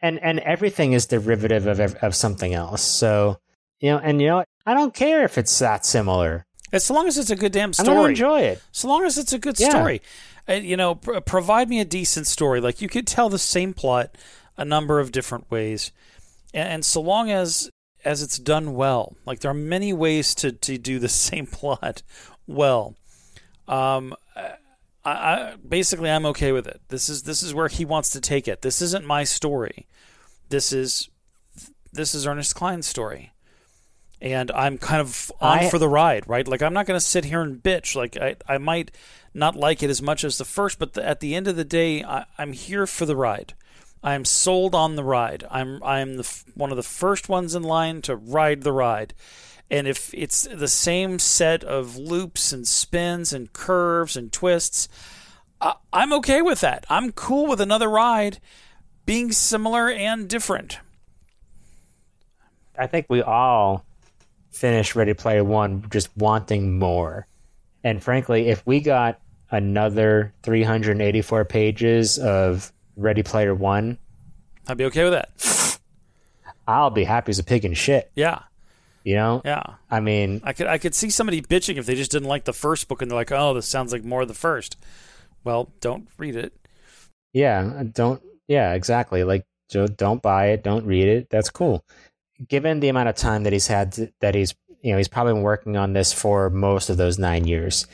and 0.00 0.18
and 0.20 0.38
everything 0.40 0.92
is 0.92 1.06
derivative 1.06 1.66
of 1.66 1.94
of 1.96 2.14
something 2.14 2.54
else. 2.54 2.82
So 2.82 3.38
you 3.80 3.90
know, 3.92 3.98
and 3.98 4.20
you 4.20 4.28
know. 4.28 4.44
I 4.66 4.74
don't 4.74 4.92
care 4.94 5.24
if 5.24 5.38
it's 5.38 5.58
that 5.58 5.84
similar. 5.86 6.44
as 6.72 6.90
long 6.90 7.08
as 7.08 7.16
it's 7.18 7.30
a 7.30 7.36
good 7.36 7.50
damn 7.52 7.72
story, 7.72 7.88
I'm 7.88 7.94
gonna 7.94 8.14
story. 8.16 8.38
enjoy 8.38 8.40
it. 8.52 8.62
So 8.72 8.88
long 8.88 9.04
as 9.04 9.18
it's 9.18 9.32
a 9.32 9.38
good 9.38 9.58
Yeah. 9.58 9.70
story, 9.70 10.02
uh, 10.48 10.52
you 10.52 10.76
know, 10.76 10.94
pr- 10.94 11.18
provide 11.20 11.68
me 11.68 11.80
a 11.80 11.84
decent 11.84 12.26
story. 12.28 12.60
Like 12.60 12.80
you 12.82 12.88
could 12.88 13.06
tell 13.06 13.28
the 13.30 13.38
same 13.38 13.72
plot 13.72 14.16
a 14.56 14.64
number 14.64 15.00
of 15.00 15.10
different 15.12 15.50
ways, 15.50 15.90
and, 16.54 16.68
and 16.68 16.84
so 16.84 17.00
long 17.00 17.30
as 17.30 17.70
as 18.04 18.22
it's 18.22 18.38
done 18.38 18.74
well, 18.74 19.16
like 19.26 19.40
there 19.40 19.50
are 19.50 19.54
many 19.54 19.92
ways 19.92 20.34
to 20.36 20.52
to 20.52 20.78
do 20.78 20.98
the 20.98 21.08
same 21.28 21.46
plot 21.46 22.02
well. 22.46 22.94
Um, 23.66 24.14
I, 25.04 25.10
I 25.10 25.54
basically 25.66 26.10
I'm 26.10 26.26
okay 26.26 26.52
with 26.52 26.66
it. 26.66 26.80
This 26.88 27.08
is 27.08 27.22
this 27.22 27.42
is 27.42 27.54
where 27.54 27.68
he 27.68 27.84
wants 27.84 28.10
to 28.10 28.20
take 28.20 28.46
it. 28.48 28.62
This 28.62 28.82
isn't 28.82 29.04
my 29.04 29.24
story. 29.24 29.86
This 30.48 30.72
is 30.72 31.08
this 31.92 32.14
is 32.14 32.26
Ernest 32.26 32.54
Cline's 32.54 32.86
story. 32.86 33.32
And 34.22 34.50
I'm 34.50 34.76
kind 34.76 35.00
of 35.00 35.32
on 35.40 35.60
I- 35.60 35.70
for 35.70 35.78
the 35.78 35.88
ride, 35.88 36.28
right? 36.28 36.46
Like 36.46 36.62
I'm 36.62 36.74
not 36.74 36.86
going 36.86 36.98
to 36.98 37.04
sit 37.04 37.24
here 37.24 37.40
and 37.40 37.62
bitch. 37.62 37.96
Like 37.96 38.16
I, 38.16 38.36
I 38.46 38.58
might 38.58 38.90
not 39.32 39.56
like 39.56 39.82
it 39.82 39.90
as 39.90 40.02
much 40.02 40.24
as 40.24 40.36
the 40.36 40.44
first, 40.44 40.78
but 40.78 40.92
the, 40.92 41.06
at 41.06 41.20
the 41.20 41.34
end 41.34 41.48
of 41.48 41.56
the 41.56 41.64
day, 41.64 42.04
I, 42.04 42.26
I'm 42.36 42.52
here 42.52 42.86
for 42.86 43.06
the 43.06 43.16
ride. 43.16 43.54
I'm 44.02 44.24
sold 44.24 44.74
on 44.74 44.96
the 44.96 45.04
ride. 45.04 45.44
I'm 45.50 45.82
I'm 45.82 46.16
the 46.16 46.42
one 46.54 46.70
of 46.70 46.76
the 46.76 46.82
first 46.82 47.28
ones 47.28 47.54
in 47.54 47.62
line 47.62 48.02
to 48.02 48.16
ride 48.16 48.62
the 48.62 48.72
ride. 48.72 49.14
And 49.70 49.86
if 49.86 50.12
it's 50.12 50.48
the 50.50 50.68
same 50.68 51.18
set 51.18 51.62
of 51.62 51.96
loops 51.96 52.52
and 52.52 52.66
spins 52.66 53.32
and 53.32 53.52
curves 53.52 54.16
and 54.16 54.32
twists, 54.32 54.88
I, 55.60 55.74
I'm 55.92 56.12
okay 56.14 56.42
with 56.42 56.60
that. 56.60 56.84
I'm 56.90 57.12
cool 57.12 57.46
with 57.46 57.60
another 57.60 57.88
ride 57.88 58.38
being 59.06 59.30
similar 59.32 59.88
and 59.88 60.28
different. 60.28 60.78
I 62.76 62.86
think 62.86 63.06
we 63.08 63.22
all 63.22 63.84
finished 64.50 64.96
Ready 64.96 65.14
Player 65.14 65.44
One 65.44 65.86
just 65.90 66.14
wanting 66.16 66.78
more. 66.78 67.26
And 67.84 68.02
frankly, 68.02 68.48
if 68.48 68.66
we 68.66 68.80
got 68.80 69.20
another 69.50 70.32
384 70.42 71.44
pages 71.44 72.18
of 72.18 72.72
Ready 72.96 73.22
Player 73.22 73.54
One, 73.54 73.98
I'd 74.66 74.76
be 74.76 74.84
okay 74.86 75.04
with 75.04 75.12
that. 75.12 75.78
I'll 76.66 76.90
be 76.90 77.04
happy 77.04 77.30
as 77.30 77.38
a 77.38 77.44
pig 77.44 77.64
in 77.64 77.74
shit. 77.74 78.10
Yeah, 78.14 78.42
You 79.04 79.14
know? 79.14 79.42
yeah. 79.44 79.62
I 79.90 80.00
mean, 80.00 80.40
I 80.44 80.52
could 80.52 80.66
I 80.66 80.78
could 80.78 80.94
see 80.94 81.10
somebody 81.10 81.40
bitching 81.40 81.76
if 81.76 81.86
they 81.86 81.94
just 81.94 82.10
didn't 82.10 82.28
like 82.28 82.44
the 82.44 82.52
first 82.52 82.88
book 82.88 83.00
and 83.02 83.10
they're 83.10 83.16
like, 83.18 83.32
oh, 83.32 83.54
this 83.54 83.66
sounds 83.66 83.92
like 83.92 84.04
more 84.04 84.22
of 84.22 84.28
the 84.28 84.34
first. 84.34 84.76
Well, 85.44 85.72
don't 85.80 86.08
read 86.18 86.36
it. 86.36 86.52
yeah, 87.32 87.72
uh, 87.78 87.84
don't, 87.84 88.20
yeah, 88.46 88.74
exactly. 88.74 89.24
Like, 89.24 89.46
don't 89.70 90.20
buy 90.20 90.48
it, 90.48 90.62
don't 90.62 90.84
read 90.84 91.08
it. 91.08 91.30
That's 91.30 91.48
cool. 91.48 91.84
Given 92.48 92.80
the 92.80 92.88
amount 92.88 93.08
of 93.08 93.14
time 93.14 93.44
that 93.44 93.52
he's 93.52 93.68
had, 93.68 93.92
to, 93.92 94.12
that 94.20 94.34
he's, 94.34 94.54
you 94.82 94.92
know, 94.92 94.98
he's 94.98 95.08
probably 95.08 95.34
been 95.34 95.42
working 95.42 95.76
on 95.76 95.92
this 95.92 96.12
for 96.12 96.50
most 96.50 96.90
of 96.90 96.96
those 96.96 97.18
nine 97.18 97.46
years. 97.46 97.86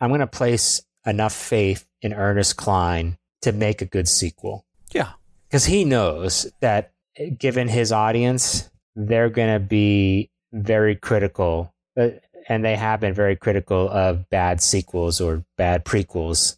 I'm 0.00 0.10
going 0.10 0.20
to 0.20 0.26
place 0.26 0.82
enough 1.04 1.34
faith 1.34 1.86
in 2.02 2.12
Ernest 2.14 2.56
Cline 2.56 3.18
to 3.42 3.52
make 3.52 3.82
a 3.82 3.86
good 3.86 4.08
sequel. 4.08 4.64
Yeah, 4.92 5.12
because 5.48 5.64
he 5.64 5.84
knows 5.84 6.50
that 6.60 6.92
eh, 7.16 7.30
given 7.30 7.68
his 7.68 7.92
audience, 7.92 8.70
they're 8.96 9.28
going 9.28 9.52
to 9.52 9.60
be 9.60 10.30
very 10.52 10.96
critical, 10.96 11.72
uh, 11.96 12.08
and 12.48 12.64
they 12.64 12.74
have 12.74 13.00
been 13.00 13.14
very 13.14 13.36
critical 13.36 13.88
of 13.88 14.28
bad 14.30 14.60
sequels 14.60 15.20
or 15.20 15.44
bad 15.56 15.84
prequels. 15.84 16.56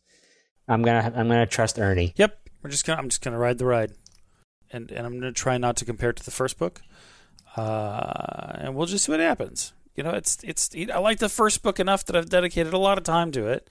I'm 0.68 0.82
gonna 0.82 1.12
I'm 1.16 1.28
gonna 1.28 1.46
trust 1.46 1.78
Ernie. 1.78 2.12
Yep. 2.16 2.38
We're 2.62 2.70
just 2.70 2.86
gonna 2.86 3.00
I'm 3.00 3.08
just 3.08 3.22
gonna 3.22 3.38
ride 3.38 3.58
the 3.58 3.64
ride. 3.64 3.92
And 4.70 4.90
and 4.90 5.06
I'm 5.06 5.14
gonna 5.14 5.32
try 5.32 5.56
not 5.56 5.76
to 5.76 5.84
compare 5.84 6.10
it 6.10 6.16
to 6.16 6.24
the 6.24 6.30
first 6.30 6.58
book. 6.58 6.82
Uh, 7.56 8.52
and 8.56 8.74
we'll 8.74 8.86
just 8.86 9.06
see 9.06 9.12
what 9.12 9.20
happens. 9.20 9.72
You 9.96 10.04
know, 10.04 10.10
it's 10.10 10.38
it's 10.44 10.70
I 10.92 10.98
like 10.98 11.18
the 11.18 11.30
first 11.30 11.62
book 11.62 11.80
enough 11.80 12.04
that 12.04 12.14
I've 12.14 12.28
dedicated 12.28 12.72
a 12.72 12.78
lot 12.78 12.98
of 12.98 13.04
time 13.04 13.32
to 13.32 13.46
it. 13.46 13.68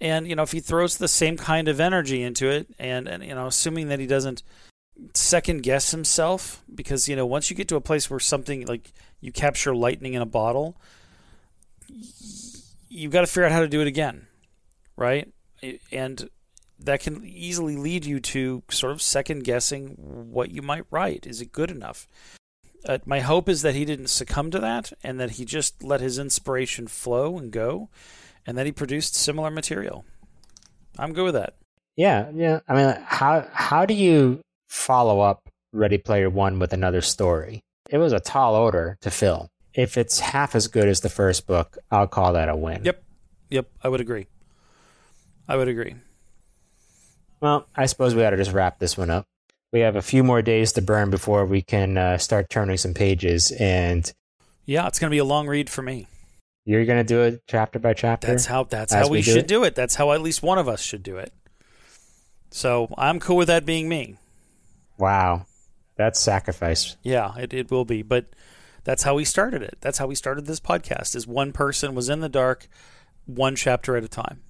And 0.00 0.26
you 0.26 0.34
know, 0.34 0.42
if 0.42 0.52
he 0.52 0.60
throws 0.60 0.96
the 0.96 1.08
same 1.08 1.36
kind 1.36 1.68
of 1.68 1.80
energy 1.80 2.22
into 2.22 2.48
it, 2.48 2.66
and 2.78 3.06
and 3.06 3.22
you 3.22 3.34
know, 3.34 3.46
assuming 3.46 3.88
that 3.88 4.00
he 4.00 4.06
doesn't 4.06 4.42
second 5.14 5.62
guess 5.62 5.90
himself, 5.90 6.62
because 6.74 7.08
you 7.08 7.16
know, 7.16 7.26
once 7.26 7.50
you 7.50 7.56
get 7.56 7.68
to 7.68 7.76
a 7.76 7.80
place 7.80 8.10
where 8.10 8.20
something 8.20 8.66
like 8.66 8.92
you 9.20 9.32
capture 9.32 9.74
lightning 9.74 10.14
in 10.14 10.22
a 10.22 10.26
bottle, 10.26 10.80
you've 12.88 13.12
got 13.12 13.20
to 13.22 13.26
figure 13.26 13.44
out 13.44 13.52
how 13.52 13.60
to 13.60 13.68
do 13.68 13.80
it 13.80 13.86
again, 13.86 14.26
right? 14.96 15.32
And 15.92 16.28
that 16.78 17.00
can 17.00 17.24
easily 17.24 17.76
lead 17.76 18.04
you 18.04 18.20
to 18.20 18.62
sort 18.70 18.92
of 18.92 19.00
second 19.00 19.44
guessing 19.44 19.96
what 20.30 20.50
you 20.50 20.62
might 20.62 20.84
write. 20.90 21.26
Is 21.26 21.40
it 21.40 21.52
good 21.52 21.70
enough? 21.70 22.06
Uh, 22.86 22.98
my 23.04 23.20
hope 23.20 23.48
is 23.48 23.62
that 23.62 23.74
he 23.74 23.84
didn't 23.84 24.08
succumb 24.08 24.50
to 24.50 24.58
that 24.60 24.92
and 25.02 25.18
that 25.18 25.32
he 25.32 25.44
just 25.44 25.82
let 25.82 26.00
his 26.00 26.18
inspiration 26.18 26.86
flow 26.86 27.38
and 27.38 27.50
go 27.50 27.88
and 28.46 28.56
that 28.56 28.66
he 28.66 28.72
produced 28.72 29.14
similar 29.14 29.50
material. 29.50 30.04
I'm 30.98 31.12
good 31.12 31.24
with 31.24 31.34
that. 31.34 31.54
Yeah, 31.96 32.30
yeah. 32.34 32.60
I 32.68 32.74
mean, 32.74 32.96
how 33.06 33.48
how 33.52 33.86
do 33.86 33.94
you 33.94 34.40
follow 34.68 35.20
up 35.20 35.48
Ready 35.72 35.98
Player 35.98 36.30
One 36.30 36.58
with 36.58 36.72
another 36.72 37.00
story? 37.00 37.62
It 37.90 37.98
was 37.98 38.12
a 38.12 38.20
tall 38.20 38.54
order 38.54 38.96
to 39.02 39.10
fill. 39.10 39.48
If 39.74 39.96
it's 39.96 40.20
half 40.20 40.54
as 40.54 40.68
good 40.68 40.88
as 40.88 41.00
the 41.00 41.08
first 41.10 41.46
book, 41.46 41.76
I'll 41.90 42.06
call 42.06 42.32
that 42.32 42.48
a 42.48 42.56
win. 42.56 42.84
Yep. 42.84 43.02
Yep, 43.50 43.66
I 43.84 43.88
would 43.88 44.00
agree. 44.00 44.26
I 45.46 45.56
would 45.56 45.68
agree. 45.68 45.94
Well, 47.40 47.68
I 47.76 47.86
suppose 47.86 48.14
we 48.14 48.24
ought 48.24 48.30
to 48.30 48.36
just 48.36 48.52
wrap 48.52 48.78
this 48.78 48.96
one 48.96 49.10
up. 49.10 49.26
We 49.72 49.80
have 49.80 49.94
a 49.96 50.02
few 50.02 50.24
more 50.24 50.42
days 50.42 50.72
to 50.72 50.82
burn 50.82 51.10
before 51.10 51.44
we 51.44 51.60
can 51.62 51.98
uh, 51.98 52.18
start 52.18 52.48
turning 52.48 52.76
some 52.78 52.94
pages, 52.94 53.52
and 53.52 54.10
Yeah, 54.64 54.86
it's 54.86 54.98
going 54.98 55.10
to 55.10 55.14
be 55.14 55.18
a 55.18 55.24
long 55.24 55.46
read 55.46 55.68
for 55.68 55.82
me. 55.82 56.06
you're 56.64 56.84
going 56.86 56.98
to 56.98 57.04
do 57.04 57.22
it 57.22 57.42
chapter 57.46 57.78
by 57.78 57.92
chapter. 57.92 58.28
That's 58.28 58.46
how 58.46 58.64
that's 58.64 58.92
how 58.92 59.04
we, 59.08 59.18
we 59.18 59.22
do 59.22 59.30
should 59.32 59.36
it? 59.44 59.48
do 59.48 59.64
it. 59.64 59.74
That's 59.74 59.96
how 59.96 60.12
at 60.12 60.22
least 60.22 60.42
one 60.42 60.58
of 60.58 60.66
us 60.66 60.80
should 60.80 61.02
do 61.02 61.18
it. 61.18 61.32
So 62.50 62.92
I'm 62.96 63.20
cool 63.20 63.36
with 63.36 63.48
that 63.48 63.66
being 63.66 63.88
me. 63.88 64.16
Wow, 64.98 65.46
that's 65.96 66.20
sacrifice. 66.20 66.96
Yeah, 67.02 67.36
it, 67.36 67.52
it 67.52 67.70
will 67.70 67.84
be. 67.84 68.02
But 68.02 68.26
that's 68.84 69.02
how 69.02 69.14
we 69.14 69.24
started 69.24 69.62
it. 69.62 69.78
That's 69.80 69.98
how 69.98 70.06
we 70.06 70.14
started 70.14 70.46
this 70.46 70.60
podcast. 70.60 71.16
Is 71.16 71.26
one 71.26 71.52
person 71.52 71.94
was 71.94 72.08
in 72.08 72.20
the 72.20 72.28
dark, 72.28 72.68
one 73.24 73.56
chapter 73.56 73.96
at 73.96 74.04
a 74.04 74.08
time. 74.08 74.42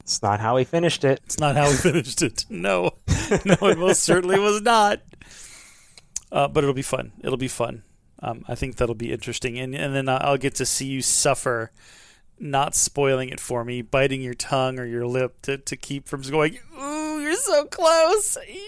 It's 0.00 0.22
not 0.22 0.40
how 0.40 0.56
we 0.56 0.64
finished 0.64 1.04
it. 1.04 1.20
It's 1.24 1.38
not 1.38 1.56
how 1.56 1.68
we 1.68 1.76
finished 1.76 2.22
it. 2.22 2.44
No, 2.48 2.92
no, 3.44 3.56
it 3.68 3.78
most 3.78 4.02
certainly 4.02 4.38
was 4.38 4.62
not. 4.62 5.00
Uh, 6.32 6.48
but 6.48 6.64
it'll 6.64 6.74
be 6.74 6.82
fun. 6.82 7.12
It'll 7.22 7.36
be 7.36 7.48
fun. 7.48 7.82
Um, 8.22 8.44
I 8.46 8.54
think 8.54 8.76
that'll 8.76 8.94
be 8.94 9.12
interesting, 9.12 9.58
and 9.58 9.74
and 9.74 9.94
then 9.94 10.08
I'll 10.08 10.36
get 10.36 10.54
to 10.56 10.66
see 10.66 10.86
you 10.86 11.00
suffer, 11.00 11.72
not 12.38 12.74
spoiling 12.74 13.30
it 13.30 13.40
for 13.40 13.64
me, 13.64 13.82
biting 13.82 14.20
your 14.20 14.34
tongue 14.34 14.78
or 14.78 14.84
your 14.84 15.06
lip 15.06 15.40
to 15.42 15.56
to 15.58 15.76
keep 15.76 16.06
from 16.06 16.22
going. 16.22 16.58
Ooh, 16.78 17.20
you're 17.20 17.34
so 17.34 17.64
close. 17.64 18.36
Eee, 18.46 18.60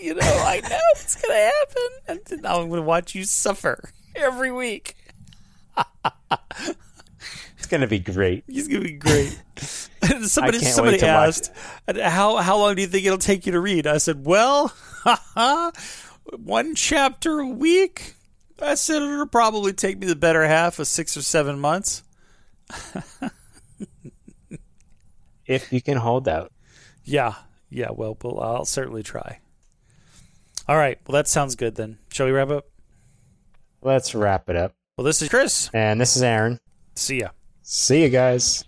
You 0.00 0.14
know, 0.14 0.20
I 0.22 0.60
know 0.60 0.78
it's 0.92 1.14
gonna 1.20 1.34
happen, 1.34 1.88
and 2.08 2.20
then 2.26 2.46
I'm 2.46 2.68
gonna 2.70 2.82
watch 2.82 3.14
you 3.14 3.24
suffer 3.24 3.90
every 4.16 4.50
week. 4.50 4.96
It's 7.58 7.66
going 7.66 7.82
to 7.82 7.86
be 7.86 7.98
great. 7.98 8.44
He's 8.46 8.68
gonna 8.68 8.84
be 8.84 8.92
great. 8.92 9.38
somebody 10.22 10.60
somebody 10.60 10.96
to 10.98 11.06
asked, 11.06 11.52
"How 11.86 12.36
how 12.38 12.56
long 12.56 12.74
do 12.74 12.80
you 12.80 12.88
think 12.88 13.04
it'll 13.04 13.18
take 13.18 13.44
you 13.44 13.52
to 13.52 13.60
read?" 13.60 13.86
I 13.86 13.98
said, 13.98 14.24
"Well, 14.24 14.72
one 16.36 16.74
chapter 16.74 17.40
a 17.40 17.46
week." 17.46 18.14
I 18.62 18.74
said 18.74 19.02
it'll 19.02 19.26
probably 19.26 19.74
take 19.74 19.98
me 19.98 20.06
the 20.06 20.16
better 20.16 20.46
half 20.46 20.78
of 20.78 20.86
six 20.86 21.16
or 21.16 21.22
seven 21.22 21.58
months. 21.60 22.02
If 25.46 25.72
you 25.72 25.82
can 25.82 25.96
hold 25.96 26.28
out. 26.28 26.52
Yeah, 27.04 27.34
yeah. 27.68 27.88
Well, 27.90 28.16
well, 28.22 28.40
I'll 28.40 28.64
certainly 28.64 29.02
try. 29.02 29.40
All 30.70 30.76
right. 30.76 31.00
Well, 31.04 31.14
that 31.14 31.26
sounds 31.26 31.56
good 31.56 31.74
then. 31.74 31.98
Shall 32.12 32.26
we 32.26 32.32
wrap 32.32 32.48
up? 32.50 32.66
Let's 33.82 34.14
wrap 34.14 34.48
it 34.48 34.54
up. 34.54 34.72
Well, 34.96 35.04
this 35.04 35.20
is 35.20 35.28
Chris. 35.28 35.68
And 35.74 36.00
this 36.00 36.16
is 36.16 36.22
Aaron. 36.22 36.60
See 36.94 37.18
ya. 37.18 37.30
See 37.62 38.04
you 38.04 38.08
guys. 38.08 38.62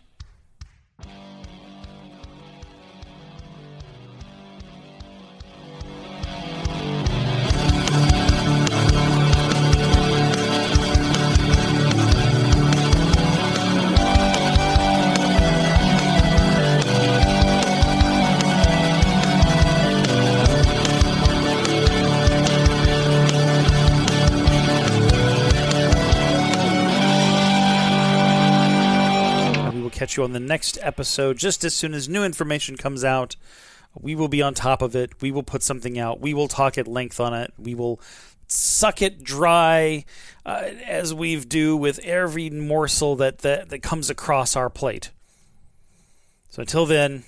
Next 30.53 30.79
episode 30.83 31.39
just 31.39 31.65
as 31.65 31.73
soon 31.73 31.95
as 31.95 32.09
new 32.11 32.23
information 32.23 32.77
comes 32.77 33.03
out. 33.05 33.37
We 33.99 34.15
will 34.15 34.29
be 34.29 34.43
on 34.43 34.53
top 34.53 34.83
of 34.83 34.95
it. 34.95 35.11
We 35.23 35.31
will 35.33 35.43
put 35.43 35.63
something 35.63 35.99
out. 35.99 36.21
We 36.21 36.35
will 36.35 36.49
talk 36.49 36.77
at 36.77 36.87
length 36.87 37.19
on 37.21 37.33
it. 37.33 37.53
We 37.59 37.75
will 37.75 38.01
suck 38.49 39.01
it 39.01 39.25
dry 39.25 40.05
uh, 40.45 40.69
as 40.87 41.15
we 41.15 41.37
do 41.43 41.75
with 41.75 41.99
every 42.01 42.51
morsel 42.51 43.17
that, 43.17 43.39
that, 43.39 43.71
that 43.71 43.83
comes 43.83 44.11
across 44.11 44.55
our 44.57 44.69
plate. 44.69 45.11
So 46.51 46.61
until 46.61 46.85
then, 46.85 47.25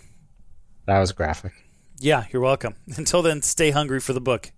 That 0.86 0.98
was 0.98 1.12
graphic. 1.12 1.52
yeah, 1.98 2.24
you're 2.30 2.42
welcome. 2.42 2.74
Until 2.98 3.22
then, 3.22 3.40
stay 3.40 3.70
hungry 3.70 4.00
for 4.00 4.12
the 4.12 4.20
book. 4.20 4.52